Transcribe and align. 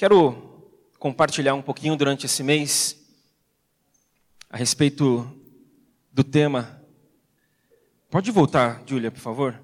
Quero 0.00 0.32
compartilhar 0.98 1.52
um 1.52 1.60
pouquinho 1.60 1.94
durante 1.94 2.24
esse 2.24 2.42
mês 2.42 2.98
a 4.48 4.56
respeito 4.56 5.30
do 6.10 6.24
tema. 6.24 6.82
Pode 8.08 8.30
voltar, 8.30 8.82
Júlia, 8.86 9.10
por 9.10 9.20
favor? 9.20 9.62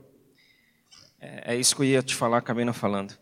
É, 1.18 1.54
é, 1.54 1.56
isso 1.56 1.74
que 1.74 1.80
eu 1.80 1.86
ia 1.86 2.02
te 2.02 2.14
falar, 2.14 2.36
acabei 2.36 2.66
não 2.66 2.74
falando. 2.74 3.18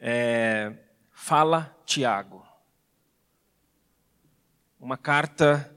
É, 0.00 0.72
fala 1.12 1.80
Tiago. 1.86 2.44
Uma 4.80 4.96
carta 4.96 5.72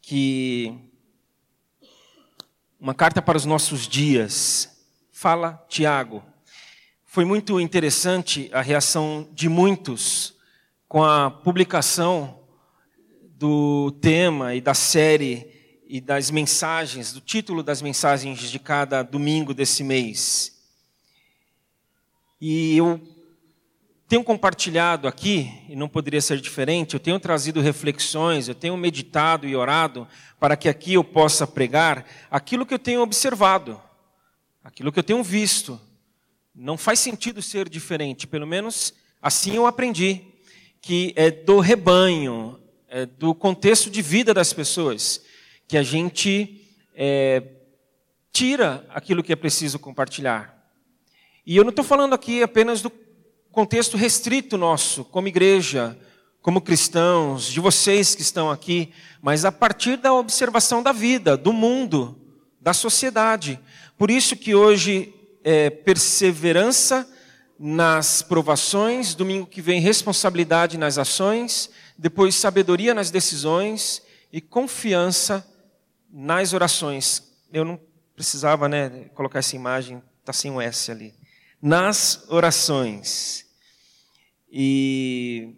que. 0.00 0.74
Uma 2.80 2.94
carta 2.94 3.20
para 3.20 3.36
os 3.36 3.44
nossos 3.44 3.86
dias. 3.86 4.82
Fala 5.12 5.62
Tiago. 5.68 6.29
Foi 7.12 7.24
muito 7.24 7.58
interessante 7.58 8.48
a 8.52 8.62
reação 8.62 9.28
de 9.32 9.48
muitos 9.48 10.32
com 10.86 11.02
a 11.02 11.28
publicação 11.28 12.38
do 13.36 13.90
tema 14.00 14.54
e 14.54 14.60
da 14.60 14.74
série 14.74 15.82
e 15.88 16.00
das 16.00 16.30
mensagens, 16.30 17.12
do 17.12 17.20
título 17.20 17.64
das 17.64 17.82
mensagens 17.82 18.38
de 18.38 18.60
cada 18.60 19.02
domingo 19.02 19.52
desse 19.52 19.82
mês. 19.82 20.56
E 22.40 22.76
eu 22.76 23.00
tenho 24.06 24.22
compartilhado 24.22 25.08
aqui, 25.08 25.52
e 25.68 25.74
não 25.74 25.88
poderia 25.88 26.20
ser 26.20 26.40
diferente, 26.40 26.94
eu 26.94 27.00
tenho 27.00 27.18
trazido 27.18 27.60
reflexões, 27.60 28.46
eu 28.46 28.54
tenho 28.54 28.76
meditado 28.76 29.48
e 29.48 29.56
orado 29.56 30.06
para 30.38 30.56
que 30.56 30.68
aqui 30.68 30.94
eu 30.94 31.02
possa 31.02 31.44
pregar 31.44 32.06
aquilo 32.30 32.64
que 32.64 32.72
eu 32.72 32.78
tenho 32.78 33.02
observado, 33.02 33.82
aquilo 34.62 34.92
que 34.92 35.00
eu 35.00 35.02
tenho 35.02 35.24
visto 35.24 35.89
não 36.62 36.76
faz 36.76 36.98
sentido 36.98 37.40
ser 37.40 37.70
diferente, 37.70 38.26
pelo 38.26 38.46
menos 38.46 38.92
assim 39.22 39.54
eu 39.56 39.66
aprendi, 39.66 40.20
que 40.82 41.10
é 41.16 41.30
do 41.30 41.58
rebanho, 41.58 42.60
é 42.86 43.06
do 43.06 43.34
contexto 43.34 43.88
de 43.88 44.02
vida 44.02 44.34
das 44.34 44.52
pessoas, 44.52 45.22
que 45.66 45.78
a 45.78 45.82
gente 45.82 46.60
é, 46.94 47.42
tira 48.30 48.86
aquilo 48.90 49.22
que 49.22 49.32
é 49.32 49.36
preciso 49.36 49.78
compartilhar. 49.78 50.54
E 51.46 51.56
eu 51.56 51.64
não 51.64 51.70
estou 51.70 51.84
falando 51.84 52.12
aqui 52.12 52.42
apenas 52.42 52.82
do 52.82 52.92
contexto 53.50 53.96
restrito 53.96 54.58
nosso, 54.58 55.02
como 55.06 55.28
igreja, 55.28 55.98
como 56.42 56.60
cristãos, 56.60 57.50
de 57.50 57.58
vocês 57.58 58.14
que 58.14 58.20
estão 58.20 58.50
aqui, 58.50 58.92
mas 59.22 59.46
a 59.46 59.52
partir 59.52 59.96
da 59.96 60.12
observação 60.12 60.82
da 60.82 60.92
vida, 60.92 61.38
do 61.38 61.54
mundo, 61.54 62.20
da 62.60 62.74
sociedade. 62.74 63.58
Por 63.96 64.10
isso 64.10 64.36
que 64.36 64.54
hoje 64.54 65.14
é, 65.42 65.70
perseverança 65.70 67.08
nas 67.58 68.22
provações, 68.22 69.14
domingo 69.14 69.46
que 69.46 69.60
vem 69.60 69.80
responsabilidade 69.80 70.78
nas 70.78 70.96
ações, 70.96 71.70
depois 71.98 72.34
sabedoria 72.34 72.94
nas 72.94 73.10
decisões 73.10 74.02
e 74.32 74.40
confiança 74.40 75.46
nas 76.10 76.52
orações. 76.52 77.22
Eu 77.52 77.64
não 77.64 77.78
precisava, 78.14 78.68
né, 78.68 79.06
colocar 79.14 79.40
essa 79.40 79.56
imagem, 79.56 80.02
tá 80.24 80.32
sem 80.32 80.50
um 80.50 80.60
S 80.60 80.90
ali. 80.90 81.14
Nas 81.60 82.24
orações. 82.28 83.44
E 84.50 85.54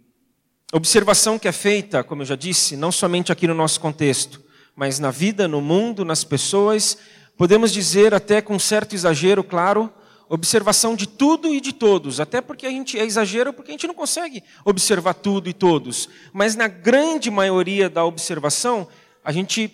observação 0.73 1.39
que 1.39 1.47
é 1.47 1.53
feita, 1.53 2.03
como 2.03 2.23
eu 2.23 2.27
já 2.27 2.37
disse, 2.37 2.77
não 2.77 2.91
somente 2.91 3.31
aqui 3.31 3.47
no 3.47 3.55
nosso 3.55 3.81
contexto, 3.81 4.43
mas 4.75 4.99
na 4.99 5.11
vida, 5.11 5.47
no 5.47 5.61
mundo, 5.61 6.05
nas 6.05 6.25
pessoas, 6.25 6.99
podemos 7.37 7.73
dizer 7.73 8.15
até 8.15 8.41
com 8.41 8.59
certo 8.59 8.95
exagero, 8.95 9.43
claro, 9.43 9.93
observação 10.29 10.97
de 10.97 11.07
tudo 11.07 11.53
e 11.53 11.61
de 11.61 11.73
todos, 11.73 12.19
até 12.19 12.41
porque 12.41 12.67
a 12.67 12.71
gente 12.71 12.99
é 12.99 13.05
exagero 13.05 13.53
porque 13.53 13.71
a 13.71 13.75
gente 13.75 13.87
não 13.87 13.95
consegue 13.95 14.43
observar 14.65 15.15
tudo 15.15 15.49
e 15.49 15.53
todos, 15.53 16.09
mas 16.33 16.57
na 16.57 16.69
grande 16.69 17.31
maioria 17.31 17.91
da 17.91 18.05
observação, 18.05 18.89
a 19.23 19.31
gente 19.31 19.71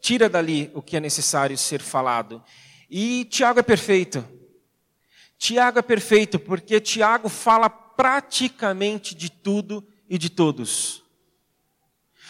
tira 0.00 0.28
dali 0.28 0.70
o 0.74 0.82
que 0.82 0.96
é 0.96 1.00
necessário 1.00 1.56
ser 1.56 1.80
falado. 1.80 2.42
E 2.90 3.24
Tiago 3.26 3.60
é 3.60 3.62
perfeito. 3.62 4.24
Tiago 5.38 5.78
é 5.78 5.82
perfeito 5.82 6.38
porque 6.38 6.80
Tiago 6.80 7.28
fala 7.28 7.70
praticamente 7.70 9.14
de 9.14 9.30
tudo 9.30 9.86
e 10.08 10.18
de 10.18 10.28
todos. 10.28 11.02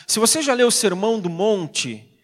Se 0.06 0.19
você 0.19 0.43
já 0.43 0.53
leu 0.53 0.69
o 0.69 0.73
Sermão 0.73 1.19
do 1.19 1.31
Monte, 1.31 2.15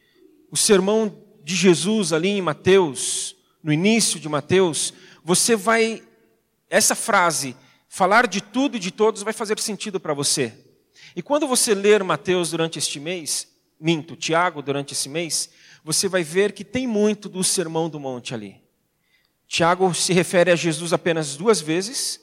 o 0.51 0.57
sermão 0.57 1.20
de 1.51 1.57
Jesus 1.57 2.13
ali 2.13 2.29
em 2.29 2.41
Mateus, 2.41 3.35
no 3.61 3.73
início 3.73 4.21
de 4.21 4.29
Mateus, 4.29 4.95
você 5.25 5.57
vai, 5.57 6.01
essa 6.71 6.95
frase, 6.95 7.57
falar 7.89 8.29
de 8.29 8.41
tudo 8.41 8.77
e 8.77 8.81
de 8.81 8.93
todos, 8.93 9.25
vai 9.25 9.33
fazer 9.33 9.59
sentido 9.59 9.99
para 9.99 10.15
você. 10.15 10.55
E 11.17 11.21
quando 11.21 11.49
você 11.49 11.75
ler 11.75 12.05
Mateus 12.05 12.51
durante 12.53 12.79
este 12.79 13.01
mês, 13.01 13.49
minto, 13.81 14.15
Tiago 14.15 14.63
durante 14.63 14.93
esse 14.93 15.09
mês, 15.09 15.51
você 15.83 16.07
vai 16.07 16.23
ver 16.23 16.53
que 16.53 16.63
tem 16.63 16.87
muito 16.87 17.29
do 17.29 17.43
Sermão 17.43 17.91
do 17.91 17.99
Monte 17.99 18.33
ali. 18.33 18.63
Tiago 19.49 19.93
se 19.93 20.13
refere 20.13 20.53
a 20.53 20.57
Jesus 20.57 20.93
apenas 20.93 21.37
duas 21.37 21.61
vezes, 21.61 22.21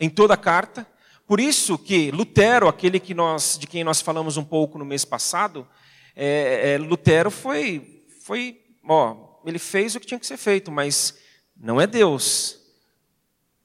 em 0.00 0.08
toda 0.08 0.32
a 0.32 0.38
carta. 0.38 0.86
Por 1.26 1.38
isso 1.38 1.76
que 1.76 2.10
Lutero, 2.10 2.68
aquele 2.68 2.98
que 2.98 3.12
nós, 3.12 3.58
de 3.60 3.66
quem 3.66 3.84
nós 3.84 4.00
falamos 4.00 4.38
um 4.38 4.44
pouco 4.44 4.78
no 4.78 4.84
mês 4.86 5.04
passado, 5.04 5.68
é, 6.16 6.72
é, 6.72 6.78
Lutero 6.78 7.30
foi 7.30 8.00
foi, 8.22 8.61
ó, 8.86 9.16
ele 9.44 9.58
fez 9.58 9.94
o 9.94 10.00
que 10.00 10.06
tinha 10.06 10.20
que 10.20 10.26
ser 10.26 10.36
feito, 10.36 10.70
mas 10.70 11.14
não 11.56 11.80
é 11.80 11.86
Deus. 11.86 12.58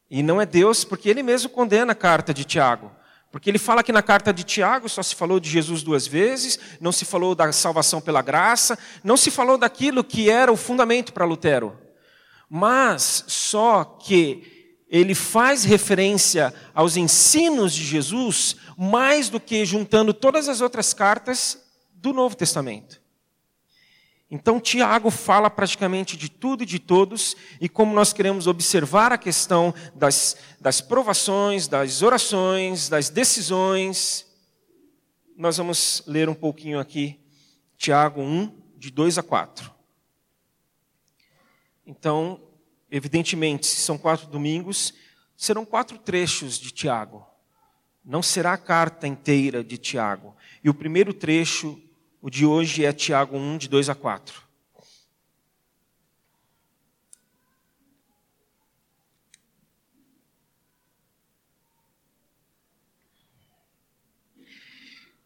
E 0.09 0.23
não 0.23 0.41
é 0.41 0.45
Deus 0.45 0.83
porque 0.83 1.09
ele 1.09 1.21
mesmo 1.21 1.49
condena 1.49 1.91
a 1.91 1.95
carta 1.95 2.33
de 2.33 2.45
Tiago. 2.45 2.91
Porque 3.31 3.49
ele 3.49 3.59
fala 3.59 3.83
que 3.83 3.91
na 3.91 4.01
carta 4.01 4.33
de 4.33 4.43
Tiago 4.43 4.87
só 4.87 5.03
se 5.03 5.13
falou 5.13 5.39
de 5.39 5.49
Jesus 5.49 5.83
duas 5.83 6.07
vezes, 6.07 6.57
não 6.79 6.91
se 6.91 7.03
falou 7.03 7.35
da 7.35 7.51
salvação 7.51 7.99
pela 7.99 8.21
graça, 8.21 8.79
não 9.03 9.17
se 9.17 9.29
falou 9.29 9.57
daquilo 9.57 10.03
que 10.03 10.29
era 10.29 10.51
o 10.51 10.57
fundamento 10.57 11.11
para 11.11 11.25
Lutero. 11.25 11.77
Mas 12.49 13.25
só 13.27 13.83
que 13.83 14.75
ele 14.89 15.13
faz 15.13 15.65
referência 15.65 16.53
aos 16.73 16.95
ensinos 16.95 17.73
de 17.73 17.83
Jesus 17.83 18.55
mais 18.77 19.27
do 19.27 19.39
que 19.39 19.65
juntando 19.65 20.13
todas 20.13 20.47
as 20.47 20.61
outras 20.61 20.93
cartas 20.93 21.61
do 21.93 22.13
Novo 22.13 22.35
Testamento. 22.35 23.01
Então, 24.29 24.59
Tiago 24.59 25.09
fala 25.09 25.49
praticamente 25.49 26.17
de 26.17 26.29
tudo 26.29 26.63
e 26.63 26.65
de 26.65 26.79
todos, 26.79 27.35
e 27.61 27.69
como 27.69 27.93
nós 27.93 28.11
queremos 28.11 28.45
observar 28.45 29.13
a 29.13 29.17
questão 29.17 29.73
das, 29.95 30.35
das 30.59 30.81
provações, 30.81 31.67
das 31.67 32.01
orações, 32.01 32.89
das 32.89 33.09
decisões, 33.09 34.27
nós 35.37 35.55
vamos 35.55 36.03
ler 36.05 36.27
um 36.27 36.33
pouquinho 36.33 36.77
aqui, 36.77 37.17
Tiago 37.77 38.21
1, 38.21 38.53
de 38.75 38.91
2 38.91 39.17
a 39.17 39.23
4. 39.23 39.71
Então, 41.85 42.41
evidentemente, 42.91 43.65
se 43.65 43.77
são 43.77 43.97
quatro 43.97 44.27
domingos, 44.27 44.93
serão 45.37 45.63
quatro 45.63 45.97
trechos 45.97 46.59
de 46.59 46.71
Tiago. 46.71 47.25
Não 48.03 48.21
será 48.21 48.53
a 48.53 48.57
carta 48.57 49.07
inteira 49.07 49.63
de 49.63 49.77
Tiago. 49.77 50.35
E 50.61 50.69
o 50.69 50.73
primeiro 50.73 51.13
trecho 51.13 51.81
o 52.21 52.29
de 52.29 52.45
hoje 52.45 52.83
é 52.85 52.91
Tiago 52.91 53.37
1, 53.37 53.57
de 53.57 53.67
2 53.67 53.89
a 53.89 53.95
4. 53.95 54.47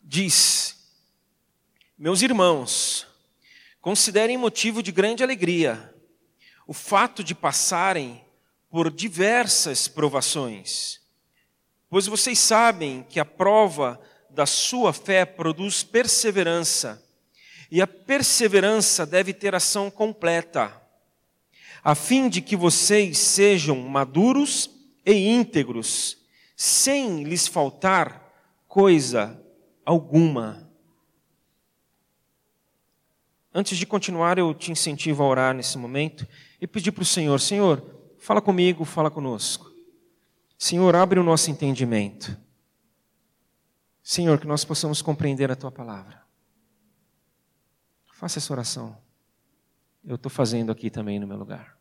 Diz: 0.03 0.75
Meus 1.97 2.21
irmãos, 2.21 3.07
considerem 3.79 4.37
motivo 4.37 4.83
de 4.83 4.91
grande 4.91 5.23
alegria 5.23 5.95
o 6.67 6.73
fato 6.73 7.23
de 7.23 7.33
passarem 7.33 8.21
por 8.69 8.91
diversas 8.91 9.87
provações, 9.87 10.99
pois 11.89 12.07
vocês 12.07 12.39
sabem 12.39 13.03
que 13.03 13.19
a 13.19 13.25
prova 13.25 13.99
da 14.33 14.45
sua 14.45 14.93
fé 14.93 15.25
produz 15.25 15.83
perseverança, 15.83 17.03
e 17.69 17.81
a 17.81 17.87
perseverança 17.87 19.05
deve 19.05 19.33
ter 19.33 19.55
ação 19.55 19.89
completa, 19.89 20.81
a 21.83 21.95
fim 21.95 22.29
de 22.29 22.41
que 22.41 22.55
vocês 22.55 23.17
sejam 23.17 23.75
maduros 23.77 24.69
e 25.05 25.29
íntegros, 25.29 26.17
sem 26.55 27.23
lhes 27.23 27.47
faltar 27.47 28.31
coisa 28.67 29.41
alguma. 29.85 30.69
Antes 33.53 33.77
de 33.77 33.85
continuar, 33.85 34.37
eu 34.37 34.53
te 34.53 34.71
incentivo 34.71 35.23
a 35.23 35.27
orar 35.27 35.53
nesse 35.53 35.77
momento 35.77 36.25
e 36.59 36.65
pedir 36.65 36.91
para 36.91 37.03
o 37.03 37.05
Senhor: 37.05 37.39
Senhor, 37.39 37.83
fala 38.17 38.41
comigo, 38.41 38.85
fala 38.85 39.11
conosco. 39.11 39.69
Senhor, 40.57 40.95
abre 40.95 41.19
o 41.19 41.23
nosso 41.23 41.51
entendimento. 41.51 42.39
Senhor, 44.11 44.37
que 44.41 44.45
nós 44.45 44.65
possamos 44.65 45.01
compreender 45.01 45.49
a 45.49 45.55
tua 45.55 45.71
palavra. 45.71 46.21
Faça 48.11 48.39
essa 48.39 48.51
oração. 48.51 49.01
Eu 50.03 50.15
estou 50.15 50.29
fazendo 50.29 50.69
aqui 50.69 50.89
também 50.89 51.17
no 51.17 51.25
meu 51.25 51.37
lugar. 51.37 51.77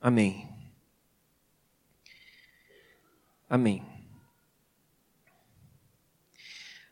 Amém. 0.00 0.48
Amém. 3.48 3.91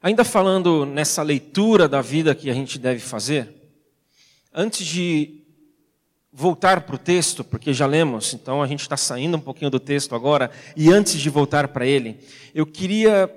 Ainda 0.02 0.25
falando 0.25 0.87
nessa 0.87 1.23
leitura 1.23 1.87
da 1.87 2.00
vida 2.00 2.35
que 2.35 2.49
a 2.49 2.55
gente 2.55 2.79
deve 2.79 3.00
fazer, 3.00 3.52
antes 4.50 4.87
de 4.87 5.43
voltar 6.32 6.81
para 6.82 6.94
o 6.94 6.99
texto, 6.99 7.44
porque 7.44 7.75
já 7.75 7.85
lemos, 7.85 8.32
então 8.32 8.62
a 8.62 8.67
gente 8.67 8.81
está 8.81 8.97
saindo 8.97 9.37
um 9.37 9.41
pouquinho 9.41 9.70
do 9.70 9.79
texto 9.79 10.14
agora, 10.14 10.50
e 10.75 10.91
antes 10.91 11.20
de 11.20 11.29
voltar 11.29 11.69
para 11.69 11.85
ele, 11.85 12.19
eu 12.55 12.64
queria 12.64 13.31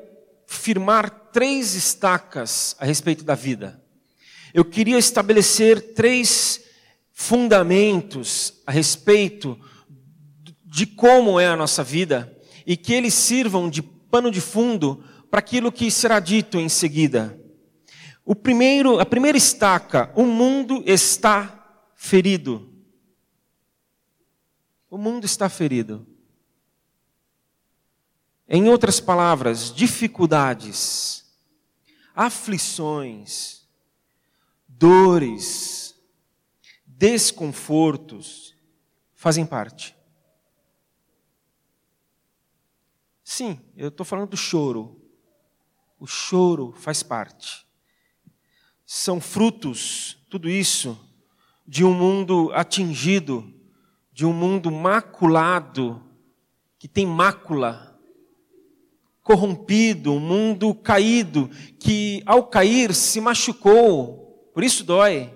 firmar 0.48 1.10
três 1.34 1.76
estacas 1.76 2.78
a 2.80 2.86
respeito 2.86 3.26
da 3.26 3.36
vida. 3.36 3.82
Eu 4.54 4.64
queria 4.64 4.98
estabelecer 4.98 5.94
três 5.94 6.64
fundamentos 7.12 8.54
a 8.66 8.72
respeito 8.72 9.60
de 10.64 10.86
como 10.86 11.38
é 11.42 11.48
a 11.48 11.58
nossa 11.58 11.84
vida 11.84 12.34
e 12.66 12.78
que 12.78 12.94
eles 12.94 13.14
sirvam 13.14 13.70
de 13.70 13.82
pano 13.82 14.32
de 14.32 14.40
fundo 14.40 15.04
para 15.34 15.40
aquilo 15.40 15.72
que 15.72 15.90
será 15.90 16.20
dito 16.20 16.60
em 16.60 16.70
seguida. 16.70 17.42
O 18.24 18.36
primeiro, 18.36 19.00
a 19.00 19.06
primeira 19.06 19.36
estaca, 19.36 20.14
o 20.16 20.26
mundo 20.28 20.84
está 20.86 21.90
ferido. 21.96 22.72
O 24.92 24.96
mundo 24.96 25.26
está 25.26 25.50
ferido. 25.50 26.06
Em 28.48 28.70
outras 28.70 29.00
palavras, 29.00 29.74
dificuldades, 29.74 31.26
aflições, 32.14 33.68
dores, 34.68 35.96
desconfortos 36.86 38.56
fazem 39.16 39.48
parte. 39.48 39.96
Sim, 43.24 43.60
eu 43.76 43.88
estou 43.88 44.06
falando 44.06 44.30
do 44.30 44.38
choro. 44.38 45.03
O 46.04 46.06
choro 46.06 46.74
faz 46.76 47.02
parte. 47.02 47.66
São 48.86 49.22
frutos, 49.22 50.18
tudo 50.30 50.50
isso, 50.50 51.00
de 51.66 51.86
um 51.86 51.94
mundo 51.94 52.52
atingido, 52.54 53.50
de 54.12 54.26
um 54.26 54.34
mundo 54.34 54.70
maculado, 54.70 56.04
que 56.78 56.90
tem 56.90 57.06
mácula, 57.06 57.98
corrompido, 59.22 60.12
um 60.12 60.20
mundo 60.20 60.76
caído, 60.76 61.50
que 61.80 62.22
ao 62.26 62.48
cair 62.48 62.94
se 62.94 63.22
machucou, 63.22 64.52
por 64.54 64.62
isso 64.62 64.84
dói. 64.84 65.34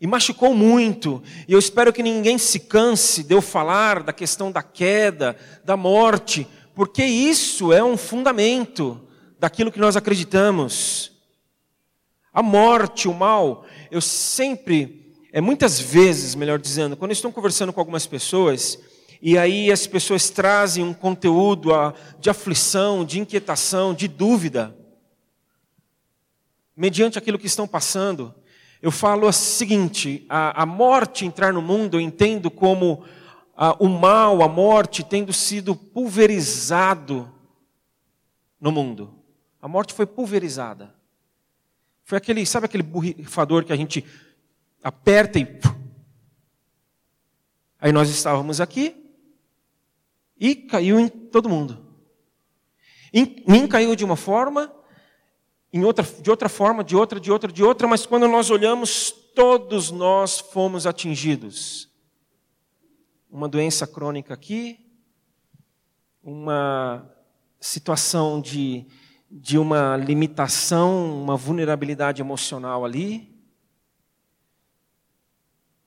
E 0.00 0.06
machucou 0.06 0.54
muito. 0.54 1.22
E 1.46 1.52
eu 1.52 1.58
espero 1.58 1.92
que 1.92 2.02
ninguém 2.02 2.38
se 2.38 2.58
canse 2.58 3.22
de 3.22 3.34
eu 3.34 3.42
falar 3.42 4.02
da 4.02 4.12
questão 4.14 4.50
da 4.50 4.62
queda, 4.62 5.36
da 5.62 5.76
morte, 5.76 6.48
porque 6.74 7.04
isso 7.04 7.72
é 7.72 7.82
um 7.82 7.96
fundamento 7.96 9.00
daquilo 9.38 9.72
que 9.72 9.80
nós 9.80 9.96
acreditamos. 9.96 11.12
A 12.32 12.42
morte, 12.42 13.08
o 13.08 13.14
mal, 13.14 13.64
eu 13.90 14.00
sempre, 14.00 15.14
é 15.32 15.40
muitas 15.40 15.78
vezes, 15.78 16.34
melhor 16.34 16.58
dizendo, 16.58 16.96
quando 16.96 17.12
estou 17.12 17.30
conversando 17.32 17.72
com 17.72 17.80
algumas 17.80 18.06
pessoas, 18.06 18.78
e 19.20 19.36
aí 19.36 19.70
as 19.70 19.86
pessoas 19.86 20.30
trazem 20.30 20.82
um 20.82 20.94
conteúdo 20.94 21.70
de 22.18 22.30
aflição, 22.30 23.04
de 23.04 23.20
inquietação, 23.20 23.92
de 23.94 24.08
dúvida, 24.08 24.76
mediante 26.76 27.18
aquilo 27.18 27.38
que 27.38 27.46
estão 27.46 27.68
passando, 27.68 28.34
eu 28.80 28.90
falo 28.90 29.28
o 29.28 29.32
seguinte: 29.32 30.26
a, 30.28 30.62
a 30.62 30.66
morte 30.66 31.24
entrar 31.24 31.52
no 31.52 31.62
mundo 31.62 31.96
eu 31.96 32.00
entendo 32.00 32.50
como 32.50 33.04
a, 33.56 33.72
o 33.82 33.88
mal, 33.88 34.42
a 34.42 34.48
morte, 34.48 35.04
tendo 35.04 35.32
sido 35.32 35.74
pulverizado 35.74 37.32
no 38.60 38.72
mundo. 38.72 39.14
A 39.60 39.68
morte 39.68 39.92
foi 39.92 40.06
pulverizada. 40.06 40.94
Foi 42.04 42.18
aquele, 42.18 42.44
sabe 42.44 42.66
aquele 42.66 42.82
borrifador 42.82 43.64
que 43.64 43.72
a 43.72 43.76
gente 43.76 44.04
aperta 44.82 45.38
e. 45.38 45.46
Aí 47.80 47.92
nós 47.92 48.08
estávamos 48.08 48.60
aqui 48.60 48.96
e 50.38 50.54
caiu 50.54 50.98
em 50.98 51.08
todo 51.08 51.48
mundo. 51.48 51.86
Em 53.12 53.44
mim 53.46 53.68
caiu 53.68 53.94
de 53.94 54.04
uma 54.04 54.16
forma, 54.16 54.72
em 55.72 55.84
outra, 55.84 56.04
de 56.04 56.30
outra 56.30 56.48
forma, 56.48 56.82
de 56.82 56.96
outra, 56.96 57.20
de 57.20 57.30
outra, 57.30 57.52
de 57.52 57.62
outra, 57.62 57.86
mas 57.86 58.06
quando 58.06 58.26
nós 58.26 58.50
olhamos, 58.50 59.10
todos 59.34 59.90
nós 59.90 60.38
fomos 60.40 60.86
atingidos. 60.86 61.91
Uma 63.32 63.48
doença 63.48 63.86
crônica 63.86 64.34
aqui, 64.34 64.78
uma 66.22 67.10
situação 67.58 68.42
de, 68.42 68.86
de 69.30 69.56
uma 69.56 69.96
limitação, 69.96 71.22
uma 71.22 71.34
vulnerabilidade 71.34 72.20
emocional 72.20 72.84
ali, 72.84 73.34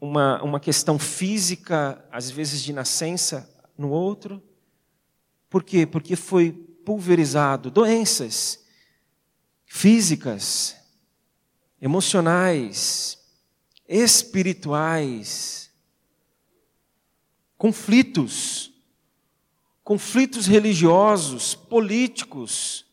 uma, 0.02 0.42
uma 0.42 0.60
questão 0.60 0.98
física, 0.98 2.04
às 2.12 2.32
vezes 2.32 2.64
de 2.64 2.74
nascença, 2.74 3.48
no 3.78 3.92
outro. 3.92 4.42
Por 5.48 5.64
quê? 5.64 5.86
Porque 5.86 6.16
foi 6.16 6.52
pulverizado 6.52 7.70
doenças 7.70 8.66
físicas, 9.68 10.76
emocionais, 11.80 13.20
espirituais, 13.88 15.66
conflitos, 17.58 18.72
conflitos 19.84 20.48
religiosos, 20.48 21.56
políticos, 21.56 22.86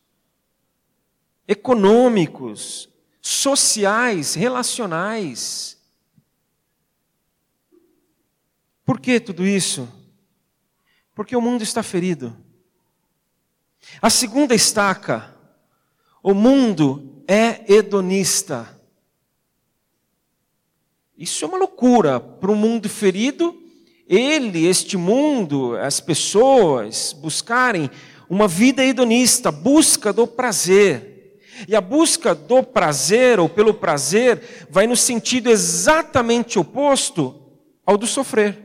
econômicos, 1.47 2.89
sociais, 3.21 4.35
relacionais. 4.35 5.79
Por 8.85 9.01
que 9.01 9.21
tudo 9.21 9.47
isso? 9.47 9.89
Porque 11.15 11.37
o 11.37 11.41
mundo 11.41 11.63
está 11.63 11.83
ferido. 11.83 12.37
A 14.01 14.09
segunda 14.09 14.55
estaca 14.55 15.33
o 16.23 16.35
mundo 16.35 17.25
é 17.27 17.73
hedonista. 17.73 18.81
Isso 21.19 21.45
é 21.45 21.49
uma 21.49 21.59
loucura 21.59 22.21
para 22.21 22.51
um 22.51 22.55
mundo 22.55 22.89
ferido. 22.89 23.61
Ele, 24.09 24.67
este 24.67 24.97
mundo, 24.97 25.77
as 25.77 26.01
pessoas 26.01 27.13
buscarem 27.13 27.91
uma 28.29 28.49
vida 28.49 28.85
hedonista, 28.85 29.53
busca 29.53 30.13
do 30.13 30.27
prazer. 30.27 31.41
E 31.69 31.77
a 31.77 31.81
busca 31.81 32.35
do 32.35 32.63
prazer 32.63 33.39
ou 33.39 33.49
pelo 33.49 33.75
prazer 33.75 34.67
vai 34.71 34.87
no 34.87 34.97
sentido 34.97 35.51
exatamente 35.51 36.59
oposto 36.59 37.43
ao 37.85 37.97
do 37.97 38.07
sofrer. 38.07 38.59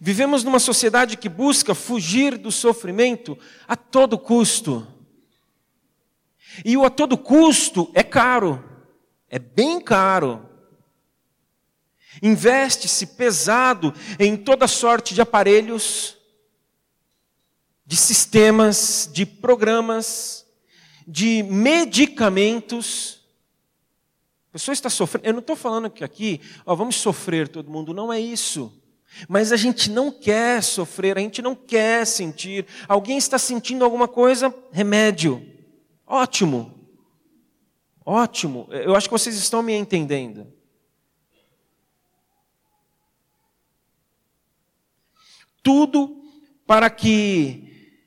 Vivemos 0.00 0.42
numa 0.42 0.58
sociedade 0.58 1.16
que 1.16 1.28
busca 1.28 1.74
fugir 1.74 2.38
do 2.38 2.50
sofrimento 2.50 3.38
a 3.68 3.76
todo 3.76 4.18
custo. 4.18 4.86
E 6.64 6.76
o 6.76 6.84
a 6.84 6.90
todo 6.90 7.18
custo 7.18 7.90
é 7.94 8.02
caro, 8.02 8.64
é 9.28 9.38
bem 9.38 9.80
caro. 9.80 10.53
Investe-se 12.22 13.06
pesado 13.06 13.94
em 14.18 14.36
toda 14.36 14.68
sorte 14.68 15.14
de 15.14 15.20
aparelhos, 15.20 16.16
de 17.86 17.96
sistemas, 17.96 19.08
de 19.12 19.26
programas, 19.26 20.46
de 21.06 21.42
medicamentos. 21.42 23.20
A 24.48 24.52
pessoa 24.52 24.72
está 24.72 24.88
sofrendo. 24.88 25.26
Eu 25.26 25.32
não 25.32 25.40
estou 25.40 25.56
falando 25.56 25.90
que 25.90 26.04
aqui, 26.04 26.40
ó, 26.64 26.74
vamos 26.74 26.96
sofrer 26.96 27.48
todo 27.48 27.70
mundo, 27.70 27.92
não 27.92 28.12
é 28.12 28.20
isso. 28.20 28.72
Mas 29.28 29.52
a 29.52 29.56
gente 29.56 29.90
não 29.90 30.10
quer 30.10 30.62
sofrer, 30.62 31.16
a 31.16 31.20
gente 31.20 31.40
não 31.40 31.54
quer 31.54 32.06
sentir. 32.06 32.66
Alguém 32.88 33.16
está 33.16 33.38
sentindo 33.38 33.84
alguma 33.84 34.08
coisa? 34.08 34.52
Remédio. 34.72 35.46
Ótimo. 36.06 36.74
Ótimo. 38.04 38.68
Eu 38.70 38.94
acho 38.94 39.08
que 39.08 39.12
vocês 39.12 39.36
estão 39.36 39.62
me 39.62 39.72
entendendo. 39.72 40.52
Tudo 45.64 46.22
para 46.64 46.88
que 46.88 47.98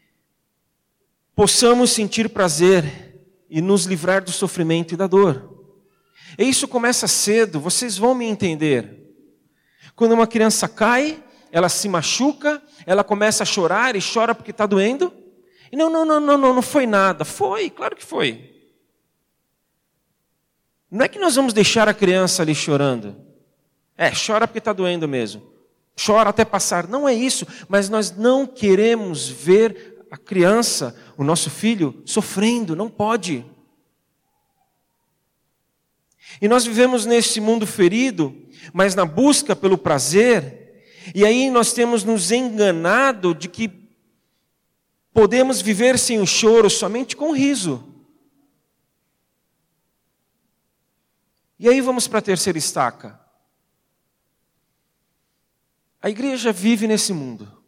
possamos 1.36 1.92
sentir 1.92 2.30
prazer 2.30 3.28
e 3.50 3.62
nos 3.62 3.84
livrar 3.84 4.24
do 4.24 4.32
sofrimento 4.32 4.94
e 4.94 4.98
da 4.98 5.08
dor. 5.08 5.66
E 6.38 6.48
isso 6.48 6.68
começa 6.68 7.08
cedo, 7.08 7.60
vocês 7.60 7.98
vão 7.98 8.16
me 8.16 8.26
entender. 8.26 9.04
Quando 9.96 10.14
uma 10.14 10.28
criança 10.28 10.68
cai, 10.68 11.24
ela 11.52 11.68
se 11.68 11.90
machuca, 11.90 12.62
ela 12.86 13.04
começa 13.04 13.44
a 13.44 13.46
chorar 13.46 13.96
e 13.96 14.00
chora 14.02 14.36
porque 14.36 14.52
está 14.52 14.66
doendo. 14.66 15.12
E 15.72 15.76
não, 15.76 15.90
não, 15.90 16.06
não, 16.06 16.20
não, 16.20 16.38
não, 16.38 16.54
não 16.54 16.62
foi 16.62 16.86
nada. 16.86 17.26
Foi, 17.26 17.70
claro 17.70 17.96
que 17.96 18.06
foi. 18.06 18.54
Não 20.90 21.04
é 21.04 21.08
que 21.08 21.20
nós 21.20 21.36
vamos 21.36 21.54
deixar 21.54 21.90
a 21.90 21.94
criança 21.94 22.42
ali 22.42 22.56
chorando. 22.56 23.16
É, 23.98 24.12
chora 24.12 24.48
porque 24.48 24.60
está 24.60 24.72
doendo 24.72 25.08
mesmo. 25.08 25.57
Chora 26.00 26.30
até 26.30 26.46
passar. 26.46 26.88
Não 26.88 27.08
é 27.08 27.14
isso, 27.14 27.46
mas 27.68 27.90
nós 27.90 28.12
não 28.12 28.46
queremos 28.46 29.28
ver 29.28 30.06
a 30.12 30.18
criança, 30.18 30.96
o 31.18 31.24
nosso 31.24 31.50
filho, 31.50 32.02
sofrendo. 32.06 32.76
Não 32.76 32.90
pode. 32.90 33.46
E 36.42 36.48
nós 36.48 36.66
vivemos 36.66 37.06
nesse 37.06 37.42
mundo 37.42 37.66
ferido, 37.66 38.36
mas 38.72 38.94
na 38.94 39.06
busca 39.06 39.56
pelo 39.56 39.78
prazer, 39.78 40.84
e 41.16 41.26
aí 41.26 41.50
nós 41.50 41.74
temos 41.74 42.04
nos 42.04 42.32
enganado 42.32 43.34
de 43.34 43.48
que 43.48 43.72
podemos 45.14 45.62
viver 45.62 45.98
sem 45.98 46.20
o 46.20 46.28
choro 46.28 46.70
somente 46.70 47.16
com 47.16 47.30
o 47.30 47.36
riso. 47.36 47.84
E 51.58 51.68
aí 51.68 51.82
vamos 51.82 52.08
para 52.08 52.20
a 52.20 52.22
terceira 52.22 52.60
estaca. 52.60 53.27
A 56.08 56.10
igreja 56.10 56.54
vive 56.54 56.88
nesse 56.88 57.12
mundo. 57.12 57.62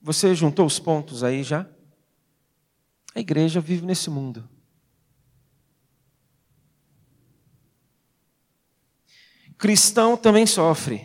Você 0.00 0.34
juntou 0.34 0.64
os 0.64 0.78
pontos 0.78 1.22
aí 1.22 1.42
já? 1.42 1.68
A 3.14 3.20
igreja 3.20 3.60
vive 3.60 3.84
nesse 3.84 4.08
mundo. 4.08 4.48
Cristão 9.58 10.16
também 10.16 10.46
sofre. 10.46 11.04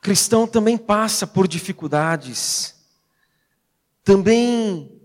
Cristão 0.00 0.46
também 0.46 0.78
passa 0.78 1.26
por 1.26 1.46
dificuldades. 1.46 2.74
Também 4.02 4.98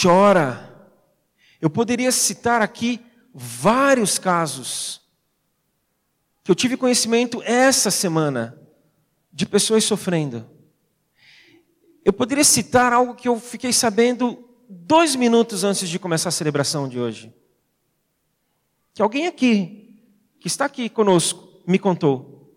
chora. 0.00 0.92
Eu 1.60 1.68
poderia 1.68 2.12
citar 2.12 2.62
aqui 2.62 3.04
vários 3.34 4.16
casos 4.16 5.01
que 6.44 6.50
eu 6.50 6.54
tive 6.54 6.76
conhecimento 6.76 7.42
essa 7.44 7.90
semana 7.90 8.58
de 9.32 9.46
pessoas 9.46 9.84
sofrendo. 9.84 10.48
Eu 12.04 12.12
poderia 12.12 12.44
citar 12.44 12.92
algo 12.92 13.14
que 13.14 13.28
eu 13.28 13.38
fiquei 13.38 13.72
sabendo 13.72 14.48
dois 14.68 15.14
minutos 15.14 15.62
antes 15.62 15.88
de 15.88 15.98
começar 15.98 16.30
a 16.30 16.32
celebração 16.32 16.88
de 16.88 16.98
hoje. 16.98 17.32
Que 18.92 19.02
alguém 19.02 19.26
aqui, 19.26 20.02
que 20.40 20.48
está 20.48 20.64
aqui 20.64 20.88
conosco, 20.88 21.62
me 21.66 21.78
contou. 21.78 22.52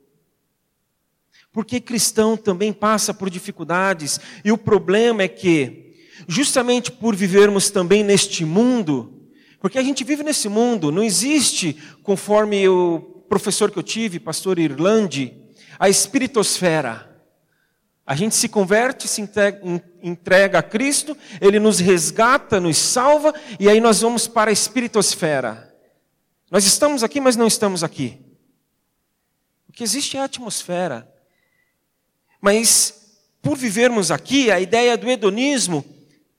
Porque 1.51 1.79
cristão 1.79 2.35
também 2.35 2.73
passa 2.73 3.13
por 3.13 3.29
dificuldades, 3.29 4.19
e 4.43 4.51
o 4.51 4.57
problema 4.57 5.23
é 5.23 5.27
que, 5.27 5.95
justamente 6.27 6.91
por 6.91 7.15
vivermos 7.15 7.69
também 7.69 8.03
neste 8.03 8.43
mundo, 8.43 9.29
porque 9.61 9.77
a 9.77 9.83
gente 9.83 10.03
vive 10.03 10.23
nesse 10.23 10.49
mundo, 10.49 10.91
não 10.91 11.03
existe, 11.03 11.81
conforme 12.03 12.67
o 12.67 13.14
professor 13.29 13.71
que 13.71 13.79
eu 13.79 13.83
tive, 13.83 14.19
pastor 14.19 14.59
Irlande, 14.59 15.35
a 15.79 15.89
espiritosfera. 15.89 17.13
A 18.05 18.15
gente 18.15 18.35
se 18.35 18.47
converte, 18.47 19.07
se 19.07 19.27
entrega 20.03 20.59
a 20.59 20.63
Cristo, 20.63 21.17
Ele 21.41 21.59
nos 21.59 21.79
resgata, 21.79 22.59
nos 22.59 22.77
salva, 22.77 23.33
e 23.59 23.67
aí 23.67 23.81
nós 23.81 24.01
vamos 24.01 24.27
para 24.27 24.51
a 24.51 24.53
espiritosfera. 24.53 25.75
Nós 26.51 26.65
estamos 26.65 27.03
aqui, 27.03 27.19
mas 27.19 27.35
não 27.35 27.47
estamos 27.47 27.83
aqui. 27.83 28.19
O 29.67 29.73
que 29.73 29.83
existe 29.83 30.17
é 30.17 30.21
a 30.21 30.25
atmosfera. 30.25 31.11
Mas, 32.39 33.17
por 33.41 33.57
vivermos 33.57 34.11
aqui, 34.11 34.51
a 34.51 34.59
ideia 34.59 34.95
do 34.95 35.09
hedonismo 35.09 35.83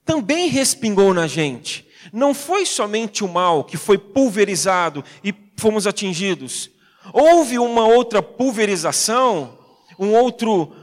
também 0.05 0.47
respingou 0.47 1.13
na 1.13 1.27
gente. 1.27 1.85
Não 2.13 2.33
foi 2.33 2.65
somente 2.65 3.25
o 3.25 3.27
mal 3.27 3.65
que 3.65 3.75
foi 3.75 3.97
pulverizado 3.97 5.03
e 5.21 5.33
fomos 5.57 5.85
atingidos. 5.85 6.69
Houve 7.13 7.59
uma 7.59 7.85
outra 7.85 8.21
pulverização, 8.21 9.57
um 9.97 10.13
outro 10.13 10.73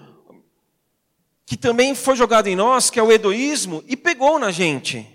que 1.47 1.57
também 1.57 1.95
foi 1.95 2.17
jogado 2.17 2.47
em 2.49 2.57
nós, 2.57 2.91
que 2.91 2.99
é 2.99 3.03
o 3.03 3.13
egoísmo, 3.13 3.85
e 3.87 3.97
pegou 3.97 4.39
na 4.39 4.51
gente. 4.51 5.07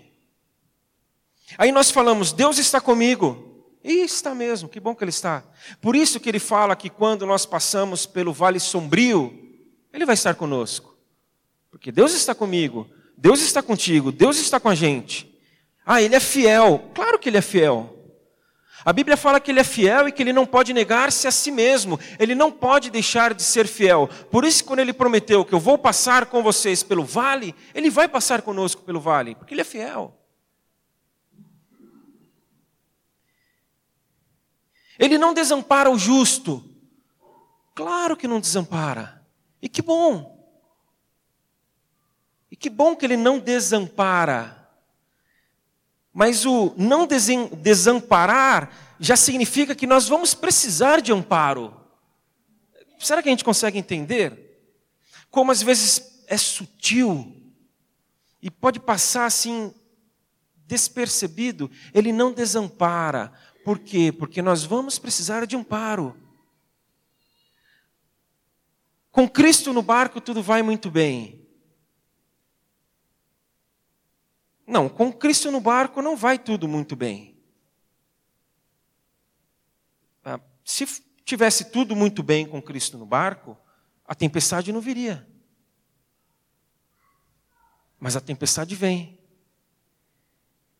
Aí 1.58 1.72
nós 1.72 1.90
falamos, 1.90 2.32
Deus 2.32 2.58
está 2.58 2.80
comigo. 2.80 3.46
E 3.82 4.04
está 4.04 4.34
mesmo, 4.34 4.68
que 4.68 4.78
bom 4.78 4.94
que 4.94 5.02
Ele 5.02 5.10
está. 5.10 5.42
Por 5.80 5.96
isso 5.96 6.20
que 6.20 6.28
Ele 6.28 6.38
fala 6.38 6.76
que 6.76 6.90
quando 6.90 7.24
nós 7.24 7.46
passamos 7.46 8.04
pelo 8.04 8.32
vale 8.32 8.60
sombrio, 8.60 9.32
Ele 9.92 10.04
vai 10.04 10.14
estar 10.14 10.34
conosco. 10.34 10.94
Porque 11.70 11.90
Deus 11.90 12.12
está 12.12 12.34
comigo, 12.34 12.86
Deus 13.16 13.40
está 13.40 13.62
contigo, 13.62 14.12
Deus 14.12 14.38
está 14.38 14.60
com 14.60 14.68
a 14.68 14.74
gente. 14.74 15.34
Ah, 15.84 16.02
Ele 16.02 16.14
é 16.14 16.20
fiel. 16.20 16.90
Claro 16.94 17.18
que 17.18 17.30
Ele 17.30 17.38
é 17.38 17.42
fiel. 17.42 17.99
A 18.84 18.92
Bíblia 18.92 19.16
fala 19.16 19.40
que 19.40 19.50
ele 19.50 19.60
é 19.60 19.64
fiel 19.64 20.08
e 20.08 20.12
que 20.12 20.22
ele 20.22 20.32
não 20.32 20.46
pode 20.46 20.72
negar-se 20.72 21.26
a 21.28 21.30
si 21.30 21.50
mesmo, 21.50 22.00
ele 22.18 22.34
não 22.34 22.50
pode 22.50 22.90
deixar 22.90 23.34
de 23.34 23.42
ser 23.42 23.66
fiel. 23.66 24.08
Por 24.30 24.44
isso, 24.44 24.64
quando 24.64 24.80
ele 24.80 24.92
prometeu 24.92 25.44
que 25.44 25.52
eu 25.52 25.60
vou 25.60 25.76
passar 25.76 26.26
com 26.26 26.42
vocês 26.42 26.82
pelo 26.82 27.04
vale, 27.04 27.54
ele 27.74 27.90
vai 27.90 28.08
passar 28.08 28.42
conosco 28.42 28.82
pelo 28.82 29.00
vale, 29.00 29.34
porque 29.34 29.52
ele 29.52 29.60
é 29.60 29.64
fiel. 29.64 30.16
Ele 34.98 35.16
não 35.16 35.32
desampara 35.32 35.90
o 35.90 35.98
justo. 35.98 36.62
Claro 37.74 38.14
que 38.16 38.28
não 38.28 38.38
desampara. 38.38 39.24
E 39.62 39.68
que 39.68 39.80
bom. 39.80 40.38
E 42.50 42.56
que 42.56 42.68
bom 42.68 42.94
que 42.94 43.06
ele 43.06 43.16
não 43.16 43.38
desampara. 43.38 44.59
Mas 46.12 46.44
o 46.44 46.74
não 46.76 47.06
desamparar 47.06 48.70
já 48.98 49.16
significa 49.16 49.74
que 49.74 49.86
nós 49.86 50.08
vamos 50.08 50.34
precisar 50.34 51.00
de 51.00 51.12
amparo. 51.12 51.74
Será 52.98 53.22
que 53.22 53.28
a 53.28 53.32
gente 53.32 53.44
consegue 53.44 53.78
entender? 53.78 54.60
Como 55.30 55.52
às 55.52 55.62
vezes 55.62 56.24
é 56.26 56.36
sutil 56.36 57.34
e 58.42 58.50
pode 58.50 58.80
passar 58.80 59.26
assim 59.26 59.72
despercebido, 60.66 61.70
ele 61.94 62.12
não 62.12 62.32
desampara. 62.32 63.32
Por 63.64 63.78
quê? 63.78 64.12
Porque 64.12 64.42
nós 64.42 64.64
vamos 64.64 64.98
precisar 64.98 65.46
de 65.46 65.56
amparo. 65.56 66.16
Com 69.10 69.28
Cristo 69.28 69.72
no 69.72 69.82
barco 69.82 70.20
tudo 70.20 70.42
vai 70.42 70.62
muito 70.62 70.90
bem. 70.90 71.39
Não, 74.70 74.88
com 74.88 75.12
Cristo 75.12 75.50
no 75.50 75.60
barco 75.60 76.00
não 76.00 76.16
vai 76.16 76.38
tudo 76.38 76.68
muito 76.68 76.94
bem. 76.94 77.36
Ah, 80.24 80.38
se 80.64 80.86
tivesse 81.24 81.72
tudo 81.72 81.96
muito 81.96 82.22
bem 82.22 82.46
com 82.46 82.62
Cristo 82.62 82.96
no 82.96 83.04
barco, 83.04 83.58
a 84.06 84.14
tempestade 84.14 84.72
não 84.72 84.80
viria. 84.80 85.28
Mas 87.98 88.14
a 88.14 88.20
tempestade 88.20 88.76
vem. 88.76 89.18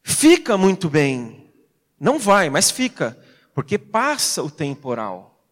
Fica 0.05 0.57
muito 0.57 0.89
bem. 0.89 1.53
Não 1.99 2.17
vai, 2.17 2.49
mas 2.49 2.71
fica. 2.71 3.21
Porque 3.53 3.77
passa 3.77 4.41
o 4.41 4.49
temporal. 4.49 5.45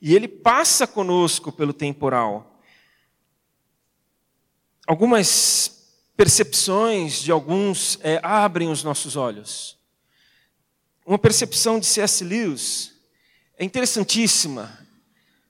E 0.00 0.12
ele 0.12 0.26
passa 0.26 0.88
conosco 0.88 1.52
pelo 1.52 1.72
temporal. 1.72 2.60
Algumas 4.88 5.77
percepções 6.18 7.22
de 7.22 7.30
alguns 7.30 7.96
é, 8.02 8.18
abrem 8.24 8.68
os 8.68 8.82
nossos 8.82 9.14
olhos. 9.14 9.78
Uma 11.06 11.16
percepção 11.16 11.78
de 11.78 11.86
C.S. 11.86 12.24
Lewis 12.24 12.92
é 13.56 13.64
interessantíssima 13.64 14.76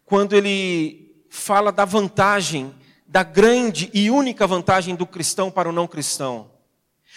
quando 0.04 0.34
ele 0.36 1.24
fala 1.30 1.72
da 1.72 1.86
vantagem, 1.86 2.74
da 3.06 3.22
grande 3.22 3.90
e 3.94 4.10
única 4.10 4.46
vantagem 4.46 4.94
do 4.94 5.06
cristão 5.06 5.50
para 5.50 5.70
o 5.70 5.72
não 5.72 5.86
cristão. 5.86 6.50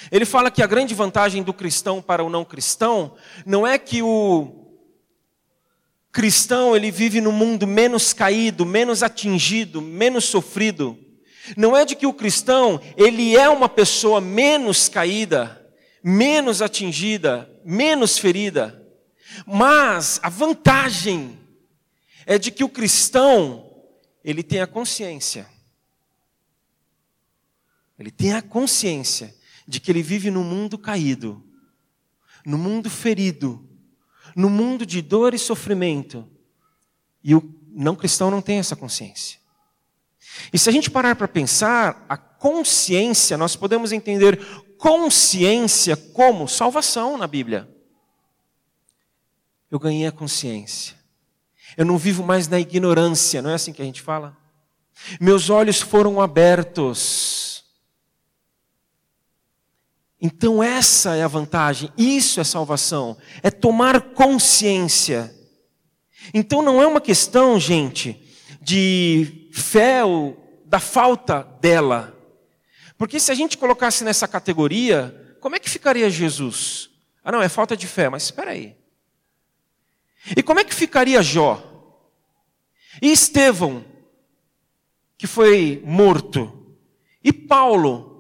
Ele 0.09 0.23
fala 0.23 0.49
que 0.49 0.63
a 0.63 0.67
grande 0.67 0.95
vantagem 0.95 1.43
do 1.43 1.53
cristão 1.53 2.01
para 2.01 2.23
o 2.23 2.29
não 2.29 2.45
cristão 2.45 3.17
não 3.45 3.67
é 3.67 3.77
que 3.77 4.01
o 4.01 4.77
cristão 6.09 6.73
ele 6.73 6.89
vive 6.89 7.19
no 7.19 7.33
mundo 7.33 7.67
menos 7.67 8.13
caído, 8.13 8.65
menos 8.65 9.03
atingido, 9.03 9.81
menos 9.81 10.23
sofrido 10.23 10.97
não 11.57 11.75
é 11.75 11.85
de 11.85 11.95
que 11.95 12.05
o 12.05 12.13
cristão, 12.13 12.79
ele 12.95 13.35
é 13.35 13.49
uma 13.49 13.67
pessoa 13.67 14.21
menos 14.21 14.87
caída, 14.87 15.57
menos 16.03 16.61
atingida, 16.61 17.49
menos 17.63 18.17
ferida. 18.17 18.77
Mas 19.45 20.19
a 20.23 20.29
vantagem 20.29 21.39
é 22.25 22.37
de 22.37 22.51
que 22.51 22.63
o 22.63 22.69
cristão, 22.69 23.69
ele 24.23 24.43
tem 24.43 24.61
a 24.61 24.67
consciência. 24.67 25.47
Ele 27.97 28.11
tem 28.11 28.33
a 28.33 28.41
consciência 28.41 29.35
de 29.67 29.79
que 29.79 29.91
ele 29.91 30.01
vive 30.01 30.31
no 30.31 30.43
mundo 30.43 30.77
caído, 30.77 31.43
no 32.45 32.57
mundo 32.57 32.89
ferido, 32.89 33.67
no 34.35 34.49
mundo 34.49 34.85
de 34.85 35.01
dor 35.01 35.33
e 35.33 35.39
sofrimento. 35.39 36.27
E 37.23 37.35
o 37.35 37.55
não 37.73 37.95
cristão 37.95 38.29
não 38.31 38.41
tem 38.41 38.59
essa 38.59 38.75
consciência. 38.75 39.40
E 40.51 40.59
se 40.59 40.69
a 40.69 40.71
gente 40.71 40.89
parar 40.89 41.15
para 41.15 41.27
pensar, 41.27 42.05
a 42.07 42.17
consciência, 42.17 43.37
nós 43.37 43.55
podemos 43.55 43.91
entender 43.91 44.39
consciência 44.77 45.95
como 45.95 46.47
salvação 46.47 47.17
na 47.17 47.27
Bíblia. 47.27 47.69
eu 49.69 49.79
ganhei 49.79 50.07
a 50.07 50.11
consciência. 50.11 50.97
Eu 51.77 51.85
não 51.85 51.97
vivo 51.97 52.23
mais 52.23 52.47
na 52.47 52.59
ignorância, 52.59 53.41
não 53.41 53.49
é 53.49 53.53
assim 53.53 53.71
que 53.71 53.81
a 53.81 53.85
gente 53.85 54.01
fala? 54.01 54.35
Meus 55.19 55.49
olhos 55.49 55.81
foram 55.81 56.19
abertos. 56.19 57.63
Então, 60.19 60.61
essa 60.61 61.15
é 61.15 61.23
a 61.23 61.27
vantagem, 61.27 61.91
isso 61.97 62.39
é 62.39 62.43
salvação, 62.43 63.17
é 63.41 63.49
tomar 63.49 64.01
consciência. 64.13 65.33
Então, 66.33 66.61
não 66.61 66.81
é 66.81 66.85
uma 66.85 67.01
questão, 67.01 67.59
gente, 67.59 68.21
de 68.61 69.49
fé 69.51 70.05
ou 70.05 70.61
da 70.65 70.79
falta 70.79 71.43
dela. 71.59 72.17
Porque 72.97 73.19
se 73.19 73.31
a 73.31 73.35
gente 73.35 73.57
colocasse 73.57 74.03
nessa 74.03 74.27
categoria, 74.27 75.35
como 75.39 75.55
é 75.55 75.59
que 75.59 75.69
ficaria 75.69 76.09
Jesus? 76.09 76.89
Ah, 77.23 77.31
não, 77.31 77.41
é 77.41 77.49
falta 77.49 77.75
de 77.75 77.87
fé, 77.87 78.07
mas 78.09 78.23
espera 78.23 78.51
aí. 78.51 78.75
E 80.37 80.43
como 80.43 80.59
é 80.59 80.63
que 80.63 80.73
ficaria 80.73 81.21
Jó? 81.23 81.67
E 83.01 83.11
Estevão, 83.11 83.83
que 85.17 85.25
foi 85.25 85.81
morto? 85.83 86.75
E 87.23 87.33
Paulo? 87.33 88.11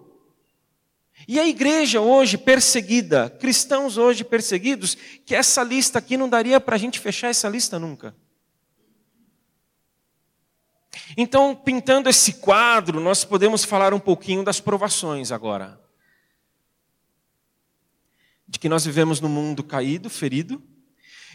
E 1.27 1.39
a 1.39 1.47
igreja 1.47 2.01
hoje 2.01 2.37
perseguida, 2.37 3.29
cristãos 3.29 3.97
hoje 3.97 4.23
perseguidos, 4.23 4.97
que 5.25 5.35
essa 5.35 5.63
lista 5.63 5.99
aqui 5.99 6.17
não 6.17 6.27
daria 6.27 6.59
para 6.59 6.75
a 6.75 6.79
gente 6.79 6.99
fechar 6.99 7.29
essa 7.29 7.47
lista 7.47 7.77
nunca. 7.77 8.15
Então, 11.17 11.55
pintando 11.55 12.09
esse 12.09 12.33
quadro, 12.33 12.99
nós 12.99 13.23
podemos 13.23 13.63
falar 13.63 13.93
um 13.93 13.99
pouquinho 13.99 14.43
das 14.43 14.59
provações 14.59 15.31
agora. 15.31 15.79
De 18.47 18.59
que 18.59 18.69
nós 18.69 18.85
vivemos 18.85 19.19
num 19.19 19.29
mundo 19.29 19.63
caído, 19.63 20.09
ferido, 20.09 20.61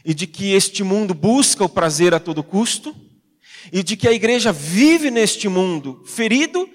e 0.04 0.14
de 0.14 0.26
que 0.26 0.52
este 0.52 0.83
mundo 0.83 1.12
busca 1.14 1.64
o 1.64 1.68
prazer 1.68 2.14
a 2.14 2.21
todo 2.21 2.42
custo, 2.42 2.95
e 3.73 3.83
de 3.83 3.97
que 3.97 4.06
a 4.06 4.12
igreja 4.12 4.52
vive 4.52 5.11
neste 5.11 5.49
mundo 5.49 6.04
ferido, 6.06 6.71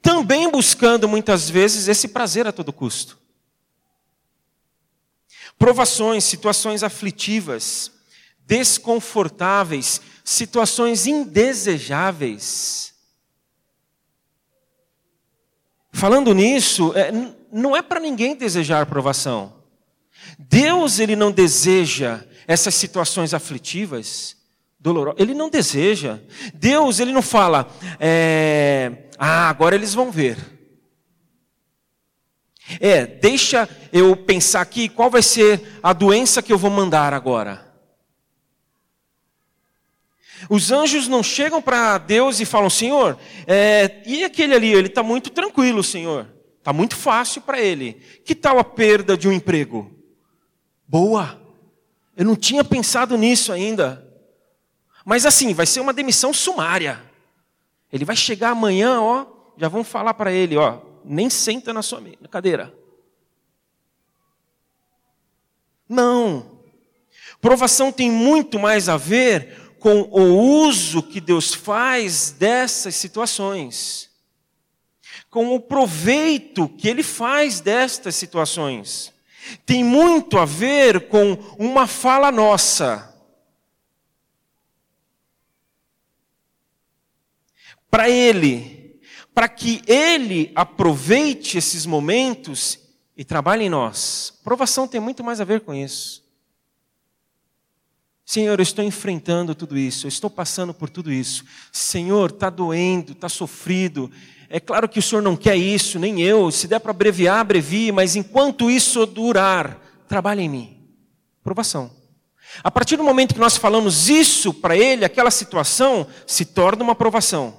também 0.00 0.48
buscando 0.48 1.08
muitas 1.08 1.50
vezes 1.50 1.88
esse 1.88 2.08
prazer 2.08 2.46
a 2.46 2.52
todo 2.52 2.72
custo. 2.72 3.18
Provações, 5.58 6.22
situações 6.24 6.82
aflitivas, 6.82 7.90
desconfortáveis, 8.46 10.00
situações 10.24 11.06
indesejáveis. 11.06 12.94
Falando 15.92 16.34
nisso, 16.34 16.92
é, 16.94 17.10
não 17.50 17.76
é 17.76 17.82
para 17.82 17.98
ninguém 17.98 18.36
desejar 18.36 18.86
provação. 18.86 19.54
Deus 20.38 20.98
ele 20.98 21.16
não 21.16 21.32
deseja 21.32 22.22
essas 22.46 22.74
situações 22.74 23.34
aflitivas, 23.34 24.36
dolorosas. 24.78 25.20
Ele 25.20 25.34
não 25.34 25.48
deseja. 25.48 26.20
Deus 26.54 27.00
ele 27.00 27.12
não 27.12 27.22
fala, 27.22 27.68
é, 27.98 29.08
ah, 29.18 29.48
agora 29.48 29.74
eles 29.74 29.94
vão 29.94 30.10
ver. 30.10 30.36
É, 32.80 33.06
deixa 33.06 33.68
eu 33.92 34.16
pensar 34.16 34.60
aqui 34.60 34.88
qual 34.88 35.08
vai 35.08 35.22
ser 35.22 35.78
a 35.82 35.92
doença 35.92 36.42
que 36.42 36.52
eu 36.52 36.58
vou 36.58 36.70
mandar 36.70 37.14
agora. 37.14 37.65
Os 40.48 40.70
anjos 40.70 41.08
não 41.08 41.22
chegam 41.22 41.62
para 41.62 41.98
Deus 41.98 42.40
e 42.40 42.44
falam, 42.44 42.68
Senhor, 42.70 43.18
é, 43.46 44.02
e 44.06 44.24
aquele 44.24 44.54
ali, 44.54 44.72
ele 44.72 44.88
está 44.88 45.02
muito 45.02 45.30
tranquilo, 45.30 45.82
Senhor. 45.82 46.28
Está 46.58 46.72
muito 46.72 46.96
fácil 46.96 47.42
para 47.42 47.60
ele. 47.60 47.94
Que 48.24 48.34
tal 48.34 48.58
a 48.58 48.64
perda 48.64 49.16
de 49.16 49.28
um 49.28 49.32
emprego? 49.32 49.90
Boa. 50.86 51.40
Eu 52.16 52.24
não 52.24 52.36
tinha 52.36 52.64
pensado 52.64 53.16
nisso 53.16 53.52
ainda. 53.52 54.06
Mas 55.04 55.24
assim, 55.24 55.54
vai 55.54 55.66
ser 55.66 55.80
uma 55.80 55.92
demissão 55.92 56.32
sumária. 56.32 57.00
Ele 57.92 58.04
vai 58.04 58.16
chegar 58.16 58.50
amanhã, 58.50 59.00
ó, 59.00 59.26
já 59.56 59.68
vão 59.68 59.84
falar 59.84 60.14
para 60.14 60.32
ele, 60.32 60.56
ó, 60.56 60.80
nem 61.04 61.30
senta 61.30 61.72
na 61.72 61.82
sua 61.82 62.02
cadeira. 62.30 62.74
Não. 65.88 66.60
Provação 67.40 67.92
tem 67.92 68.10
muito 68.10 68.58
mais 68.58 68.88
a 68.88 68.96
ver 68.96 69.65
com 69.86 70.00
o 70.10 70.36
uso 70.66 71.00
que 71.00 71.20
Deus 71.20 71.54
faz 71.54 72.32
dessas 72.32 72.96
situações, 72.96 74.10
com 75.30 75.54
o 75.54 75.60
proveito 75.60 76.68
que 76.68 76.88
Ele 76.88 77.04
faz 77.04 77.60
destas 77.60 78.16
situações 78.16 79.14
tem 79.64 79.84
muito 79.84 80.38
a 80.38 80.44
ver 80.44 81.06
com 81.06 81.34
uma 81.56 81.86
fala 81.86 82.32
nossa. 82.32 83.14
Para 87.88 88.10
Ele, 88.10 89.00
para 89.32 89.48
que 89.48 89.82
Ele 89.86 90.50
aproveite 90.56 91.58
esses 91.58 91.86
momentos 91.86 92.76
e 93.16 93.24
trabalhe 93.24 93.66
em 93.66 93.70
nós. 93.70 94.36
Provação 94.42 94.88
tem 94.88 95.00
muito 95.00 95.22
mais 95.22 95.40
a 95.40 95.44
ver 95.44 95.60
com 95.60 95.72
isso. 95.72 96.25
Senhor, 98.26 98.58
eu 98.58 98.62
estou 98.64 98.84
enfrentando 98.84 99.54
tudo 99.54 99.78
isso, 99.78 100.04
eu 100.04 100.08
estou 100.08 100.28
passando 100.28 100.74
por 100.74 100.90
tudo 100.90 101.12
isso. 101.12 101.44
Senhor, 101.70 102.30
está 102.30 102.50
doendo, 102.50 103.12
está 103.12 103.28
sofrido, 103.28 104.10
é 104.48 104.58
claro 104.58 104.88
que 104.88 104.98
o 104.98 105.02
Senhor 105.02 105.22
não 105.22 105.36
quer 105.36 105.56
isso, 105.56 105.96
nem 105.98 106.20
eu. 106.20 106.50
Se 106.50 106.66
der 106.66 106.80
para 106.80 106.90
abreviar, 106.90 107.38
abrevie, 107.38 107.92
mas 107.92 108.16
enquanto 108.16 108.68
isso 108.68 109.06
durar, 109.06 109.80
trabalhe 110.08 110.42
em 110.42 110.48
mim. 110.48 110.88
Provação. 111.42 111.90
A 112.64 112.70
partir 112.70 112.96
do 112.96 113.04
momento 113.04 113.34
que 113.34 113.40
nós 113.40 113.56
falamos 113.56 114.08
isso 114.08 114.52
para 114.52 114.76
ele, 114.76 115.04
aquela 115.04 115.30
situação 115.30 116.06
se 116.26 116.44
torna 116.44 116.82
uma 116.82 116.94
provação. 116.94 117.56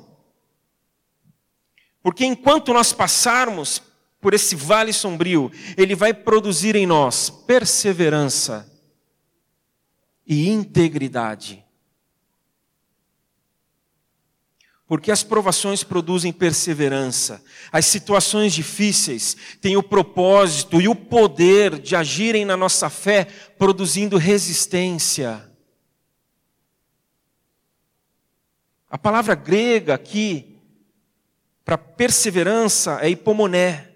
Porque 2.03 2.25
enquanto 2.25 2.73
nós 2.73 2.91
passarmos 2.91 3.81
por 4.19 4.33
esse 4.33 4.53
vale 4.55 4.91
sombrio, 4.91 5.49
ele 5.77 5.95
vai 5.95 6.13
produzir 6.13 6.75
em 6.75 6.85
nós 6.85 7.29
perseverança 7.29 8.76
e 10.27 10.49
integridade. 10.49 11.63
Porque 14.85 15.11
as 15.11 15.23
provações 15.23 15.83
produzem 15.83 16.31
perseverança. 16.31 17.43
As 17.71 17.85
situações 17.85 18.53
difíceis 18.53 19.35
têm 19.61 19.75
o 19.75 19.83
propósito 19.83 20.81
e 20.81 20.87
o 20.87 20.95
poder 20.95 21.79
de 21.79 21.95
agirem 21.95 22.45
na 22.45 22.55
nossa 22.55 22.89
fé, 22.89 23.25
produzindo 23.57 24.17
resistência. 24.17 25.49
A 28.89 28.97
palavra 28.97 29.35
grega 29.35 29.93
aqui, 29.93 30.57
para 31.65 31.77
perseverança, 31.77 32.99
é 33.01 33.09
hipomoné. 33.09 33.89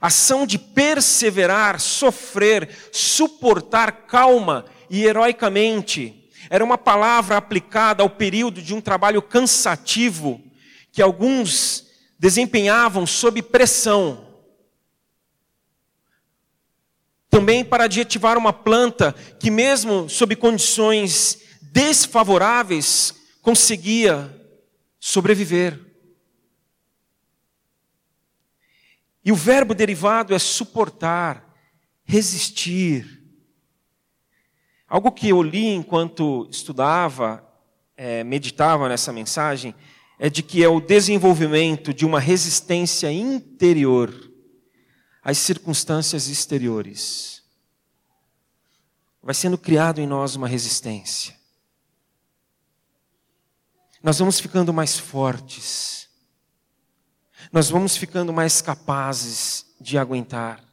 Ação 0.00 0.46
de 0.46 0.58
perseverar, 0.58 1.78
sofrer, 1.78 2.70
suportar 2.90 4.06
calma 4.06 4.64
e 4.90 5.04
heroicamente 5.04 6.28
era 6.50 6.64
uma 6.64 6.76
palavra 6.76 7.36
aplicada 7.36 8.02
ao 8.02 8.10
período 8.10 8.60
de 8.60 8.74
um 8.74 8.80
trabalho 8.80 9.22
cansativo 9.22 10.42
que 10.90 11.00
alguns 11.00 11.86
desempenhavam 12.18 13.06
sob 13.06 13.40
pressão. 13.40 14.26
Também 17.30 17.64
para 17.64 17.84
adjetivar 17.84 18.36
uma 18.36 18.52
planta 18.52 19.14
que, 19.38 19.48
mesmo 19.48 20.08
sob 20.08 20.34
condições 20.34 21.38
desfavoráveis, 21.62 23.14
conseguia 23.40 24.36
sobreviver. 24.98 25.78
E 29.24 29.30
o 29.30 29.36
verbo 29.36 29.72
derivado 29.72 30.34
é 30.34 30.38
suportar, 30.40 31.54
resistir, 32.04 33.19
Algo 34.90 35.12
que 35.12 35.28
eu 35.28 35.40
li 35.40 35.68
enquanto 35.68 36.48
estudava, 36.50 37.48
é, 37.96 38.24
meditava 38.24 38.88
nessa 38.88 39.12
mensagem, 39.12 39.72
é 40.18 40.28
de 40.28 40.42
que 40.42 40.64
é 40.64 40.68
o 40.68 40.80
desenvolvimento 40.80 41.94
de 41.94 42.04
uma 42.04 42.18
resistência 42.18 43.10
interior 43.12 44.12
às 45.22 45.38
circunstâncias 45.38 46.26
exteriores. 46.26 47.44
Vai 49.22 49.32
sendo 49.32 49.56
criado 49.56 50.00
em 50.00 50.08
nós 50.08 50.34
uma 50.34 50.48
resistência. 50.48 51.38
Nós 54.02 54.18
vamos 54.18 54.40
ficando 54.40 54.72
mais 54.72 54.98
fortes. 54.98 56.08
Nós 57.52 57.70
vamos 57.70 57.96
ficando 57.96 58.32
mais 58.32 58.60
capazes 58.60 59.66
de 59.80 59.96
aguentar, 59.96 60.64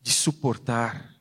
de 0.00 0.10
suportar. 0.10 1.19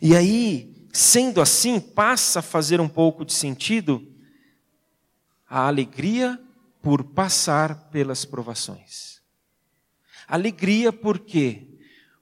E 0.00 0.16
aí, 0.16 0.86
sendo 0.92 1.40
assim, 1.40 1.80
passa 1.80 2.38
a 2.38 2.42
fazer 2.42 2.80
um 2.80 2.88
pouco 2.88 3.24
de 3.24 3.32
sentido 3.32 4.06
a 5.48 5.66
alegria 5.66 6.40
por 6.80 7.04
passar 7.04 7.90
pelas 7.90 8.24
provações. 8.24 9.20
Alegria 10.26 10.92
por 10.92 11.18
quê? 11.18 11.68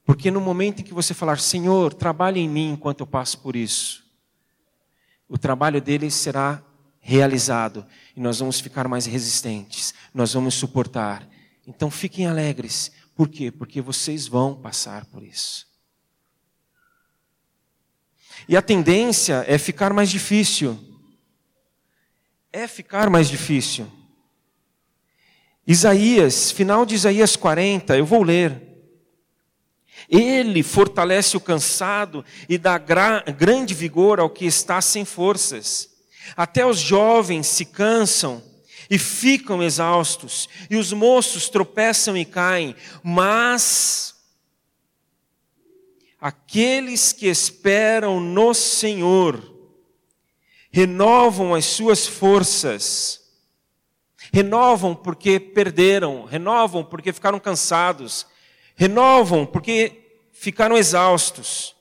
Porque 0.05 0.29
no 0.29 0.41
momento 0.41 0.81
em 0.81 0.83
que 0.83 0.93
você 0.93 1.13
falar, 1.13 1.39
Senhor, 1.39 1.93
trabalhe 1.93 2.39
em 2.39 2.49
mim 2.49 2.71
enquanto 2.71 3.01
eu 3.01 3.07
passo 3.07 3.39
por 3.39 3.55
isso, 3.55 4.03
o 5.29 5.37
trabalho 5.37 5.81
dele 5.81 6.11
será 6.11 6.61
realizado 6.99 7.85
e 8.15 8.19
nós 8.19 8.39
vamos 8.39 8.59
ficar 8.59 8.87
mais 8.87 9.05
resistentes, 9.05 9.93
nós 10.13 10.33
vamos 10.33 10.55
suportar. 10.55 11.27
Então 11.65 11.89
fiquem 11.89 12.27
alegres. 12.27 12.91
Por 13.15 13.29
quê? 13.29 13.51
Porque 13.51 13.81
vocês 13.81 14.27
vão 14.27 14.55
passar 14.55 15.05
por 15.05 15.23
isso. 15.23 15.70
E 18.51 18.57
a 18.57 18.61
tendência 18.61 19.45
é 19.47 19.57
ficar 19.57 19.93
mais 19.93 20.09
difícil. 20.09 20.77
É 22.51 22.67
ficar 22.67 23.09
mais 23.09 23.29
difícil. 23.29 23.89
Isaías, 25.65 26.51
final 26.51 26.85
de 26.85 26.93
Isaías 26.93 27.37
40, 27.37 27.95
eu 27.95 28.05
vou 28.05 28.23
ler. 28.23 28.61
Ele 30.09 30.61
fortalece 30.63 31.37
o 31.37 31.39
cansado 31.39 32.25
e 32.49 32.57
dá 32.57 32.77
grande 32.77 33.73
vigor 33.73 34.19
ao 34.19 34.29
que 34.29 34.43
está 34.43 34.81
sem 34.81 35.05
forças. 35.05 35.89
Até 36.35 36.65
os 36.65 36.77
jovens 36.77 37.47
se 37.47 37.63
cansam 37.63 38.43
e 38.89 38.97
ficam 38.99 39.63
exaustos, 39.63 40.49
e 40.69 40.75
os 40.75 40.91
moços 40.91 41.47
tropeçam 41.47 42.17
e 42.17 42.25
caem, 42.25 42.75
mas 43.01 44.10
aqueles 46.21 47.11
que 47.11 47.27
esperam 47.27 48.21
no 48.21 48.53
Senhor 48.53 49.51
renovam 50.71 51.53
as 51.53 51.65
suas 51.65 52.07
forças 52.07 53.21
Renovam 54.33 54.95
porque 54.95 55.39
perderam, 55.39 56.23
renovam 56.23 56.85
porque 56.85 57.11
ficaram 57.11 57.37
cansados, 57.37 58.25
renovam 58.75 59.45
porque 59.45 60.21
ficaram 60.31 60.77
exaustos. 60.77 61.75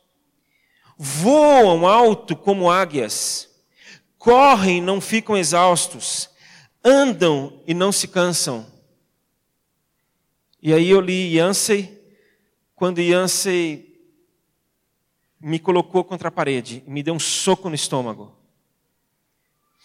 Voam 0.99 1.87
alto 1.87 2.35
como 2.37 2.71
águias, 2.71 3.49
correm 4.19 4.83
não 4.83 5.01
ficam 5.01 5.37
exaustos, 5.37 6.29
andam 6.85 7.63
e 7.67 7.73
não 7.73 7.93
se 7.93 8.09
cansam. 8.09 8.67
E 10.61 10.75
aí 10.75 10.91
eu 10.91 11.01
li 11.01 11.37
Yancey, 11.37 11.99
quando 12.75 13.01
Yancey 13.01 13.90
me 15.41 15.59
colocou 15.59 16.05
contra 16.05 16.29
a 16.29 16.33
parede 16.33 16.85
e 16.87 16.91
me 16.91 17.03
deu 17.03 17.15
um 17.15 17.19
soco 17.19 17.69
no 17.69 17.75
estômago. 17.75 18.37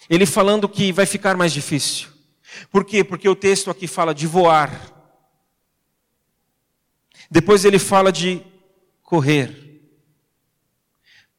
Ele 0.10 0.26
falando 0.26 0.68
que 0.68 0.92
vai 0.92 1.06
ficar 1.06 1.38
mais 1.38 1.54
difícil. 1.54 2.10
Por 2.70 2.86
quê? 2.86 3.04
Porque 3.04 3.28
o 3.28 3.36
texto 3.36 3.72
aqui 3.72 3.88
fala 3.88 4.14
de 4.14 4.28
voar. 4.28 4.70
Depois 7.30 7.66
ele 7.66 7.80
fala 7.80 8.12
de 8.12 8.46
correr. 9.02 9.82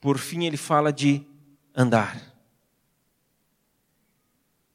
Por 0.01 0.19
fim, 0.19 0.45
ele 0.45 0.57
fala 0.57 0.93
de 0.93 1.25
andar. 1.75 2.21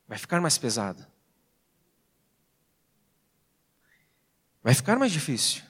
Vai 0.08 0.18
ficar 0.18 0.40
mais 0.42 0.58
pesado. 0.58 1.06
Vai 4.64 4.74
ficar 4.74 4.98
mais 4.98 5.12
difícil. 5.12 5.64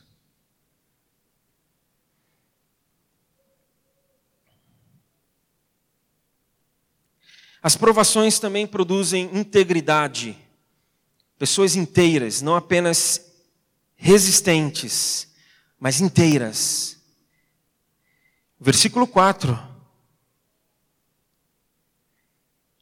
As 7.61 7.75
provações 7.75 8.39
também 8.39 8.65
produzem 8.65 9.29
integridade 9.33 10.37
pessoas 11.41 11.75
inteiras, 11.75 12.39
não 12.39 12.55
apenas 12.55 13.33
resistentes, 13.95 15.27
mas 15.79 15.99
inteiras. 15.99 17.01
Versículo 18.59 19.07
4. 19.07 19.57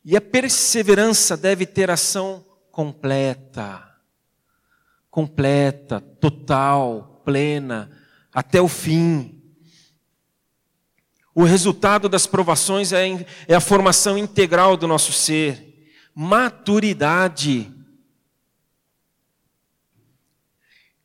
E 0.04 0.14
a 0.14 0.20
perseverança 0.20 1.38
deve 1.38 1.66
ter 1.66 1.90
ação 1.90 2.46
completa, 2.70 3.96
completa, 5.10 6.02
total, 6.02 7.22
plena, 7.24 7.90
até 8.34 8.60
o 8.60 8.68
fim. 8.68 9.39
O 11.40 11.46
resultado 11.46 12.10
das 12.10 12.28
provações 12.28 12.92
é, 12.92 13.26
é 13.48 13.56
a 13.56 13.62
formação 13.62 14.18
integral 14.18 14.76
do 14.76 14.86
nosso 14.86 15.14
ser, 15.14 15.90
maturidade 16.14 17.74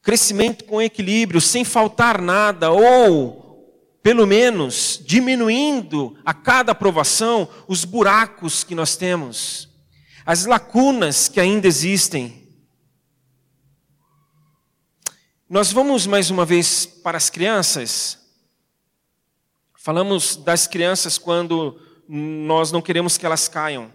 crescimento 0.03 0.65
com 0.65 0.83
equilíbrio, 0.83 1.41
sem 1.41 1.65
faltar 1.65 2.21
nada, 2.21 2.73
ou, 2.73 3.97
pelo 4.03 4.27
menos, 4.27 5.01
diminuindo 5.07 6.19
a 6.25 6.35
cada 6.35 6.73
aprovação 6.73 7.49
os 7.69 7.85
buracos 7.85 8.65
que 8.65 8.75
nós 8.75 8.97
temos, 8.97 9.69
as 10.27 10.47
lacunas 10.47 11.29
que 11.29 11.39
ainda 11.39 11.69
existem. 11.69 12.49
Nós 15.49 15.71
vamos 15.71 16.09
mais 16.09 16.29
uma 16.29 16.45
vez 16.45 16.85
para 16.85 17.17
as 17.17 17.31
crianças. 17.31 18.24
Falamos 19.85 20.37
das 20.37 20.67
crianças 20.67 21.19
quando 21.19 21.79
nós 22.09 22.73
não 22.73 22.81
queremos 22.81 23.19
que 23.19 23.27
elas 23.27 23.49
caiam. 23.49 23.93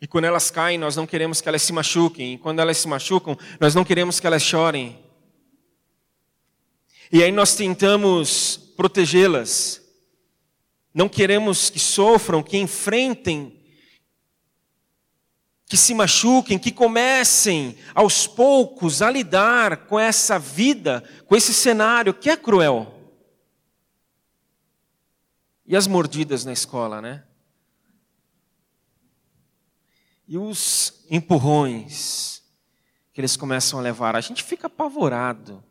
E 0.00 0.08
quando 0.08 0.24
elas 0.24 0.50
caem, 0.50 0.76
nós 0.76 0.96
não 0.96 1.06
queremos 1.06 1.40
que 1.40 1.48
elas 1.48 1.62
se 1.62 1.72
machuquem. 1.72 2.34
E 2.34 2.38
quando 2.38 2.58
elas 2.58 2.78
se 2.78 2.88
machucam, 2.88 3.38
nós 3.60 3.76
não 3.76 3.84
queremos 3.84 4.18
que 4.18 4.26
elas 4.26 4.42
chorem. 4.42 4.98
E 7.12 7.22
aí 7.22 7.30
nós 7.30 7.54
tentamos 7.54 8.56
protegê-las. 8.76 9.80
Não 10.92 11.08
queremos 11.08 11.70
que 11.70 11.78
sofram, 11.78 12.42
que 12.42 12.58
enfrentem, 12.58 13.64
que 15.68 15.76
se 15.76 15.94
machuquem, 15.94 16.58
que 16.58 16.72
comecem 16.72 17.78
aos 17.94 18.26
poucos 18.26 19.00
a 19.00 19.08
lidar 19.12 19.86
com 19.86 19.96
essa 19.96 20.40
vida, 20.40 21.04
com 21.24 21.36
esse 21.36 21.54
cenário 21.54 22.12
que 22.12 22.28
é 22.28 22.36
cruel. 22.36 22.93
E 25.66 25.74
as 25.76 25.86
mordidas 25.86 26.44
na 26.44 26.52
escola, 26.52 27.00
né? 27.00 27.24
E 30.26 30.36
os 30.36 31.04
empurrões 31.10 32.42
que 33.12 33.20
eles 33.20 33.36
começam 33.36 33.78
a 33.78 33.82
levar, 33.82 34.16
a 34.16 34.20
gente 34.20 34.42
fica 34.42 34.66
apavorado. 34.66 35.62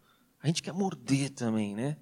A 0.42 0.48
gente 0.48 0.64
quer 0.64 0.74
morder 0.74 1.30
também, 1.30 1.76
né? 1.76 1.98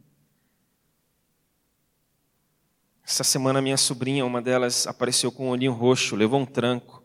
Essa 3.04 3.24
semana 3.24 3.62
minha 3.62 3.78
sobrinha, 3.78 4.26
uma 4.26 4.42
delas, 4.42 4.88
apareceu 4.88 5.32
com 5.32 5.48
um 5.48 5.50
olhinho 5.50 5.74
roxo, 5.74 6.16
levou 6.16 6.40
um 6.40 6.46
tranco. 6.46 7.04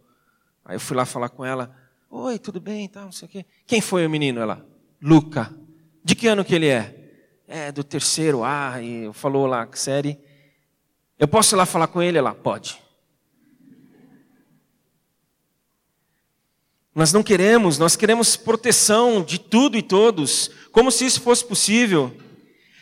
Aí 0.64 0.76
eu 0.76 0.80
fui 0.80 0.96
lá 0.96 1.04
falar 1.04 1.30
com 1.30 1.44
ela. 1.44 1.74
Oi, 2.10 2.38
tudo 2.38 2.60
bem? 2.60 2.88
Tá, 2.88 3.02
não 3.02 3.12
sei 3.12 3.26
o 3.26 3.30
quê. 3.30 3.46
Quem 3.66 3.80
foi 3.80 4.06
o 4.06 4.10
menino? 4.10 4.40
Ela, 4.40 4.64
Luca. 5.00 5.54
De 6.04 6.14
que 6.14 6.28
ano 6.28 6.44
que 6.44 6.54
ele 6.54 6.68
é? 6.68 7.42
É 7.48 7.72
do 7.72 7.82
terceiro 7.82 8.44
A, 8.44 8.80
e 8.82 9.12
falou 9.12 9.46
lá, 9.46 9.68
série. 9.72 10.20
Eu 11.18 11.26
posso 11.26 11.54
ir 11.54 11.56
lá 11.56 11.64
falar 11.64 11.86
com 11.86 12.02
ele? 12.02 12.18
Ela, 12.18 12.34
pode. 12.34 12.78
Nós 16.94 17.12
não 17.12 17.22
queremos, 17.22 17.78
nós 17.78 17.94
queremos 17.94 18.36
proteção 18.36 19.22
de 19.22 19.38
tudo 19.38 19.76
e 19.76 19.82
todos, 19.82 20.50
como 20.72 20.90
se 20.90 21.04
isso 21.04 21.20
fosse 21.20 21.44
possível. 21.44 22.16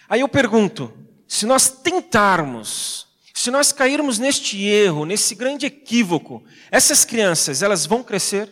Aí 0.08 0.20
eu 0.20 0.28
pergunto: 0.28 0.92
se 1.26 1.46
nós 1.46 1.68
tentarmos, 1.68 3.08
se 3.34 3.50
nós 3.50 3.72
cairmos 3.72 4.18
neste 4.18 4.64
erro, 4.64 5.04
nesse 5.04 5.34
grande 5.34 5.66
equívoco, 5.66 6.44
essas 6.70 7.04
crianças, 7.04 7.60
elas 7.62 7.86
vão 7.86 8.04
crescer? 8.04 8.48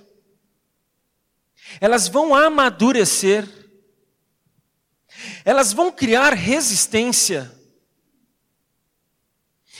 Elas 1.80 2.08
vão 2.08 2.34
amadurecer? 2.34 3.48
Elas 5.44 5.72
vão 5.72 5.92
criar 5.92 6.34
resistência? 6.34 7.50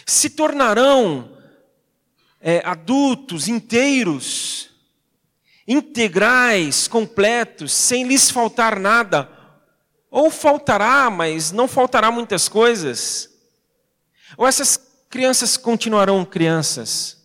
Se 0.07 0.31
tornarão 0.31 1.37
é, 2.41 2.62
adultos 2.65 3.49
inteiros? 3.49 4.73
integrais, 5.67 6.88
completos, 6.88 7.73
sem 7.73 8.05
lhes 8.05 8.31
faltar 8.31 8.79
nada. 8.79 9.31
Ou 10.11 10.31
faltará, 10.31 11.09
mas 11.09 11.53
não 11.53 11.67
faltará 11.67 12.11
muitas 12.11 12.49
coisas. 12.49 13.31
Ou 14.37 14.47
essas 14.47 14.77
crianças 15.09 15.57
continuarão 15.57 16.25
crianças. 16.25 17.19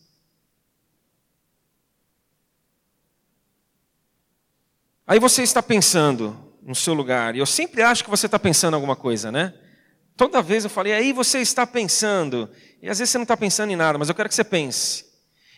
Aí 5.05 5.19
você 5.19 5.41
está 5.41 5.63
pensando 5.63 6.37
no 6.61 6.75
seu 6.75 6.93
lugar, 6.93 7.33
e 7.33 7.39
eu 7.39 7.45
sempre 7.45 7.81
acho 7.81 8.03
que 8.03 8.09
você 8.09 8.25
está 8.25 8.37
pensando 8.37 8.73
alguma 8.73 8.95
coisa, 8.95 9.31
né? 9.31 9.53
Toda 10.17 10.41
vez 10.41 10.65
eu 10.65 10.69
falei, 10.69 10.91
aí 10.91 11.13
você 11.13 11.39
está 11.39 11.65
pensando, 11.65 12.49
e 12.81 12.89
às 12.89 12.99
vezes 12.99 13.11
você 13.11 13.17
não 13.17 13.23
está 13.23 13.35
pensando 13.35 13.71
em 13.71 13.75
nada, 13.75 13.97
mas 13.97 14.09
eu 14.09 14.15
quero 14.15 14.29
que 14.29 14.35
você 14.35 14.43
pense. 14.43 15.05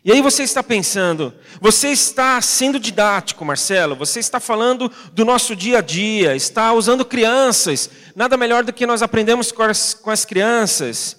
E 0.04 0.14
aí 0.14 0.22
você 0.22 0.44
está 0.44 0.64
pensando, 0.64 1.34
você 1.60 1.90
está 1.90 2.42
sendo 2.42 2.80
didático, 2.80 3.44
Marcelo, 3.44 3.98
você 3.98 4.20
está 4.20 4.40
falando 4.40 4.90
do 5.12 5.26
nosso 5.26 5.54
dia 5.56 5.80
a 5.80 5.82
dia, 5.82 6.36
está 6.38 6.72
usando 6.72 7.04
crianças, 7.04 7.90
nada 8.16 8.38
melhor 8.38 8.64
do 8.64 8.72
que 8.72 8.86
nós 8.86 9.02
aprendemos 9.02 9.52
com 9.52 9.64
as, 9.64 9.94
com 9.94 10.10
as 10.10 10.24
crianças. 10.24 11.18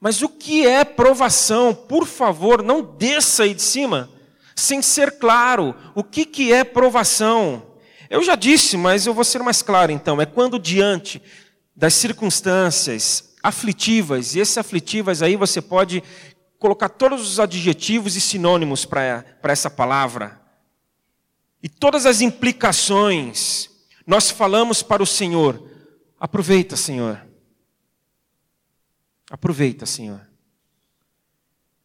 Mas 0.00 0.22
o 0.22 0.28
que 0.28 0.64
é 0.64 0.84
provação? 0.84 1.74
Por 1.74 2.06
favor, 2.06 2.62
não 2.62 2.80
desça 2.80 3.42
aí 3.42 3.54
de 3.54 3.62
cima 3.62 4.08
sem 4.54 4.80
ser 4.80 5.18
claro. 5.18 5.74
O 5.94 6.04
que, 6.04 6.24
que 6.24 6.52
é 6.52 6.62
provação? 6.62 7.62
Eu 8.08 8.22
já 8.22 8.36
disse, 8.36 8.76
mas 8.76 9.04
eu 9.04 9.12
vou 9.12 9.24
ser 9.24 9.42
mais 9.42 9.62
claro 9.62 9.90
então. 9.90 10.20
É 10.20 10.26
quando 10.26 10.60
diante 10.60 11.20
das 11.74 11.94
circunstâncias 11.94 13.34
aflitivas, 13.42 14.34
e 14.34 14.40
esses 14.40 14.58
aflitivas 14.58 15.22
aí 15.22 15.36
você 15.36 15.60
pode 15.60 16.02
colocar 16.58 16.88
todos 16.88 17.30
os 17.30 17.38
adjetivos 17.38 18.16
e 18.16 18.20
sinônimos 18.20 18.84
para 18.84 19.24
essa 19.44 19.70
palavra. 19.70 20.40
E 21.62 21.68
todas 21.68 22.06
as 22.06 22.20
implicações, 22.20 23.70
nós 24.06 24.30
falamos 24.30 24.82
para 24.82 25.02
o 25.02 25.06
Senhor: 25.06 25.70
aproveita, 26.18 26.76
Senhor. 26.76 27.26
Aproveita, 29.30 29.86
Senhor. 29.86 30.26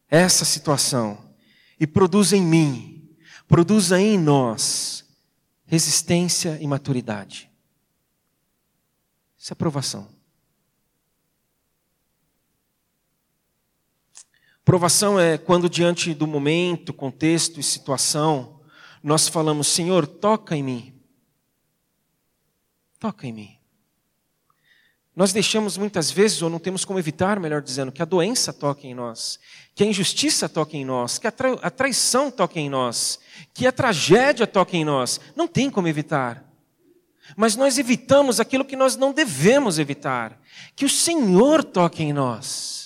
Essa 0.08 0.46
situação 0.46 1.34
e 1.80 1.88
produza 1.88 2.38
em 2.38 2.44
mim, 2.44 3.10
produza 3.48 4.00
em 4.00 4.20
nós 4.20 5.06
resistência 5.66 6.58
e 6.62 6.68
maturidade. 6.68 7.50
Isso 9.38 9.52
é 9.52 9.54
aprovação. 9.54 10.21
Provação 14.64 15.20
é 15.20 15.38
quando, 15.38 15.70
diante 15.70 16.14
do 16.14 16.28
momento, 16.28 16.94
contexto 16.94 17.60
e 17.60 17.64
situação, 17.64 18.60
nós 19.04 19.28
falamos: 19.28 19.68
Senhor, 19.68 20.06
toca 20.06 20.56
em 20.56 20.64
mim. 20.64 20.94
Toca 23.00 23.26
em 23.26 23.34
mim. 23.34 23.58
Nós 25.16 25.34
deixamos 25.34 25.78
muitas 25.78 26.10
vezes, 26.10 26.42
ou 26.42 26.50
não 26.50 26.60
temos 26.60 26.86
como 26.86 26.98
evitar, 26.98 27.40
melhor 27.40 27.62
dizendo, 27.62 27.92
que 27.92 28.02
a 28.02 28.06
doença 28.06 28.54
toque 28.54 28.88
em 28.88 28.96
nós, 28.96 29.40
que 29.76 29.84
a 29.84 29.86
injustiça 29.86 30.48
toque 30.48 30.78
em 30.78 30.86
nós, 30.86 31.18
que 31.18 31.28
a, 31.28 31.34
a 31.62 31.70
traição 31.70 32.32
toque 32.32 32.60
em 32.60 32.70
nós, 32.70 33.20
que 33.54 33.68
a 33.68 33.72
tragédia 33.72 34.48
toque 34.48 34.78
em 34.78 34.86
nós. 34.86 35.20
Não 35.36 35.48
tem 35.48 35.70
como 35.70 35.88
evitar. 35.88 36.46
Mas 37.36 37.56
nós 37.56 37.78
evitamos 37.78 38.40
aquilo 38.40 38.66
que 38.66 38.76
nós 38.76 38.96
não 38.96 39.12
devemos 39.12 39.80
evitar, 39.80 40.40
que 40.76 40.86
o 40.86 40.90
Senhor 40.90 41.64
toque 41.64 42.04
em 42.04 42.14
nós. 42.14 42.81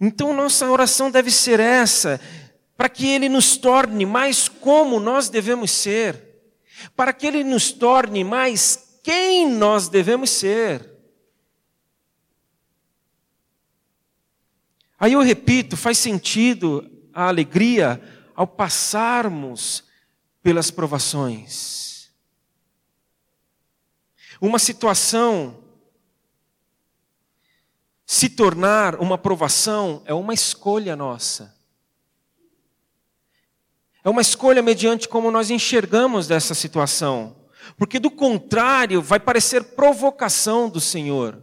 Então, 0.00 0.34
nossa 0.34 0.70
oração 0.70 1.10
deve 1.10 1.30
ser 1.30 1.60
essa, 1.60 2.18
para 2.76 2.88
que 2.88 3.06
Ele 3.06 3.28
nos 3.28 3.58
torne 3.58 4.06
mais 4.06 4.48
como 4.48 4.98
nós 4.98 5.28
devemos 5.28 5.70
ser, 5.70 6.18
para 6.96 7.12
que 7.12 7.26
Ele 7.26 7.44
nos 7.44 7.70
torne 7.70 8.24
mais 8.24 8.98
quem 9.02 9.50
nós 9.50 9.88
devemos 9.88 10.30
ser. 10.30 10.88
Aí 14.98 15.12
eu 15.12 15.20
repito, 15.20 15.76
faz 15.76 15.98
sentido 15.98 16.90
a 17.12 17.28
alegria 17.28 18.02
ao 18.34 18.46
passarmos 18.46 19.84
pelas 20.42 20.70
provações. 20.70 22.10
Uma 24.40 24.58
situação 24.58 25.62
se 28.12 28.28
tornar 28.28 28.96
uma 29.00 29.16
provação 29.16 30.02
é 30.04 30.12
uma 30.12 30.34
escolha 30.34 30.96
nossa. 30.96 31.56
É 34.02 34.10
uma 34.10 34.20
escolha 34.20 34.60
mediante 34.60 35.08
como 35.08 35.30
nós 35.30 35.48
enxergamos 35.48 36.26
dessa 36.26 36.52
situação. 36.52 37.46
Porque 37.76 38.00
do 38.00 38.10
contrário, 38.10 39.00
vai 39.00 39.20
parecer 39.20 39.62
provocação 39.62 40.68
do 40.68 40.80
Senhor. 40.80 41.40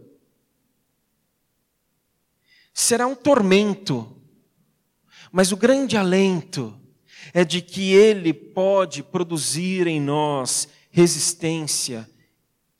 Será 2.74 3.06
um 3.06 3.14
tormento. 3.14 4.20
Mas 5.32 5.50
o 5.52 5.56
grande 5.56 5.96
alento 5.96 6.78
é 7.32 7.46
de 7.46 7.62
que 7.62 7.94
Ele 7.94 8.34
pode 8.34 9.02
produzir 9.02 9.86
em 9.86 10.02
nós 10.02 10.68
resistência 10.90 12.06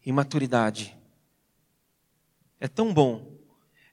e 0.05 0.13
maturidade. 0.13 0.95
É 2.61 2.69
tão 2.69 2.93
bom 2.93 3.38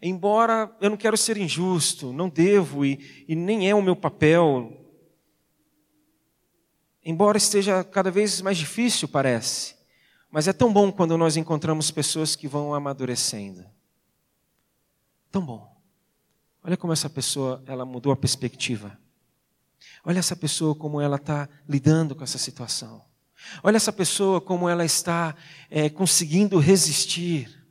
Embora 0.07 0.71
eu 0.79 0.91
não 0.91 0.97
quero 0.97 1.17
ser 1.17 1.35
injusto, 1.35 2.13
não 2.13 2.29
devo 2.29 2.85
e, 2.85 3.25
e 3.27 3.35
nem 3.35 3.67
é 3.67 3.73
o 3.73 3.81
meu 3.81 3.95
papel. 3.95 4.71
Embora 7.03 7.39
esteja 7.39 7.83
cada 7.83 8.11
vez 8.11 8.39
mais 8.39 8.55
difícil, 8.55 9.07
parece. 9.07 9.75
Mas 10.29 10.47
é 10.47 10.53
tão 10.53 10.71
bom 10.71 10.91
quando 10.91 11.17
nós 11.17 11.37
encontramos 11.37 11.89
pessoas 11.89 12.35
que 12.35 12.47
vão 12.47 12.71
amadurecendo. 12.71 13.65
Tão 15.31 15.43
bom. 15.43 15.75
Olha 16.63 16.77
como 16.77 16.93
essa 16.93 17.09
pessoa, 17.09 17.63
ela 17.65 17.83
mudou 17.83 18.11
a 18.11 18.15
perspectiva. 18.15 18.95
Olha 20.03 20.19
essa 20.19 20.35
pessoa 20.35 20.75
como 20.75 21.01
ela 21.01 21.15
está 21.15 21.49
lidando 21.67 22.15
com 22.15 22.23
essa 22.23 22.37
situação. 22.37 23.03
Olha 23.63 23.77
essa 23.77 23.91
pessoa 23.91 24.39
como 24.39 24.69
ela 24.69 24.85
está 24.85 25.35
é, 25.67 25.89
conseguindo 25.89 26.59
resistir. 26.59 27.65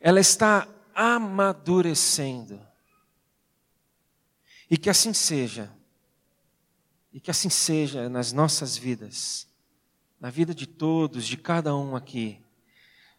Ela 0.00 0.18
está 0.18 0.66
amadurecendo. 0.94 2.60
E 4.70 4.76
que 4.76 4.88
assim 4.88 5.12
seja. 5.12 5.70
E 7.12 7.20
que 7.20 7.30
assim 7.30 7.50
seja 7.50 8.08
nas 8.08 8.32
nossas 8.32 8.76
vidas, 8.76 9.48
na 10.20 10.30
vida 10.30 10.54
de 10.54 10.66
todos, 10.66 11.26
de 11.26 11.36
cada 11.36 11.74
um 11.74 11.96
aqui, 11.96 12.40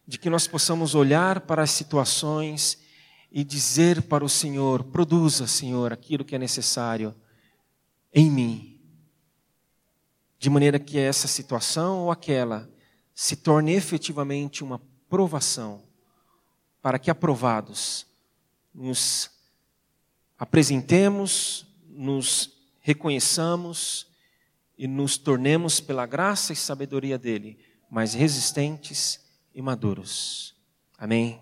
de 0.06 0.18
que 0.18 0.30
nós 0.30 0.46
possamos 0.46 0.94
olhar 0.94 1.40
para 1.42 1.62
as 1.62 1.70
situações 1.70 2.78
e 3.30 3.44
dizer 3.44 4.02
para 4.02 4.24
o 4.24 4.28
Senhor: 4.28 4.82
produza, 4.84 5.46
Senhor, 5.46 5.92
aquilo 5.92 6.24
que 6.24 6.34
é 6.34 6.38
necessário 6.38 7.14
em 8.14 8.30
mim, 8.30 8.80
de 10.38 10.48
maneira 10.48 10.78
que 10.78 10.98
essa 10.98 11.28
situação 11.28 12.00
ou 12.00 12.10
aquela 12.10 12.70
se 13.14 13.36
torne 13.36 13.72
efetivamente 13.72 14.64
uma 14.64 14.80
provação 15.08 15.82
para 16.82 16.98
que 16.98 17.10
aprovados 17.10 18.06
nos 18.74 19.30
apresentemos, 20.36 21.64
nos 21.88 22.50
reconheçamos 22.80 24.08
e 24.76 24.88
nos 24.88 25.16
tornemos, 25.16 25.78
pela 25.78 26.04
graça 26.04 26.52
e 26.52 26.56
sabedoria 26.56 27.16
dele, 27.16 27.58
mais 27.88 28.14
resistentes 28.14 29.20
e 29.54 29.62
maduros. 29.62 30.56
Amém. 30.98 31.40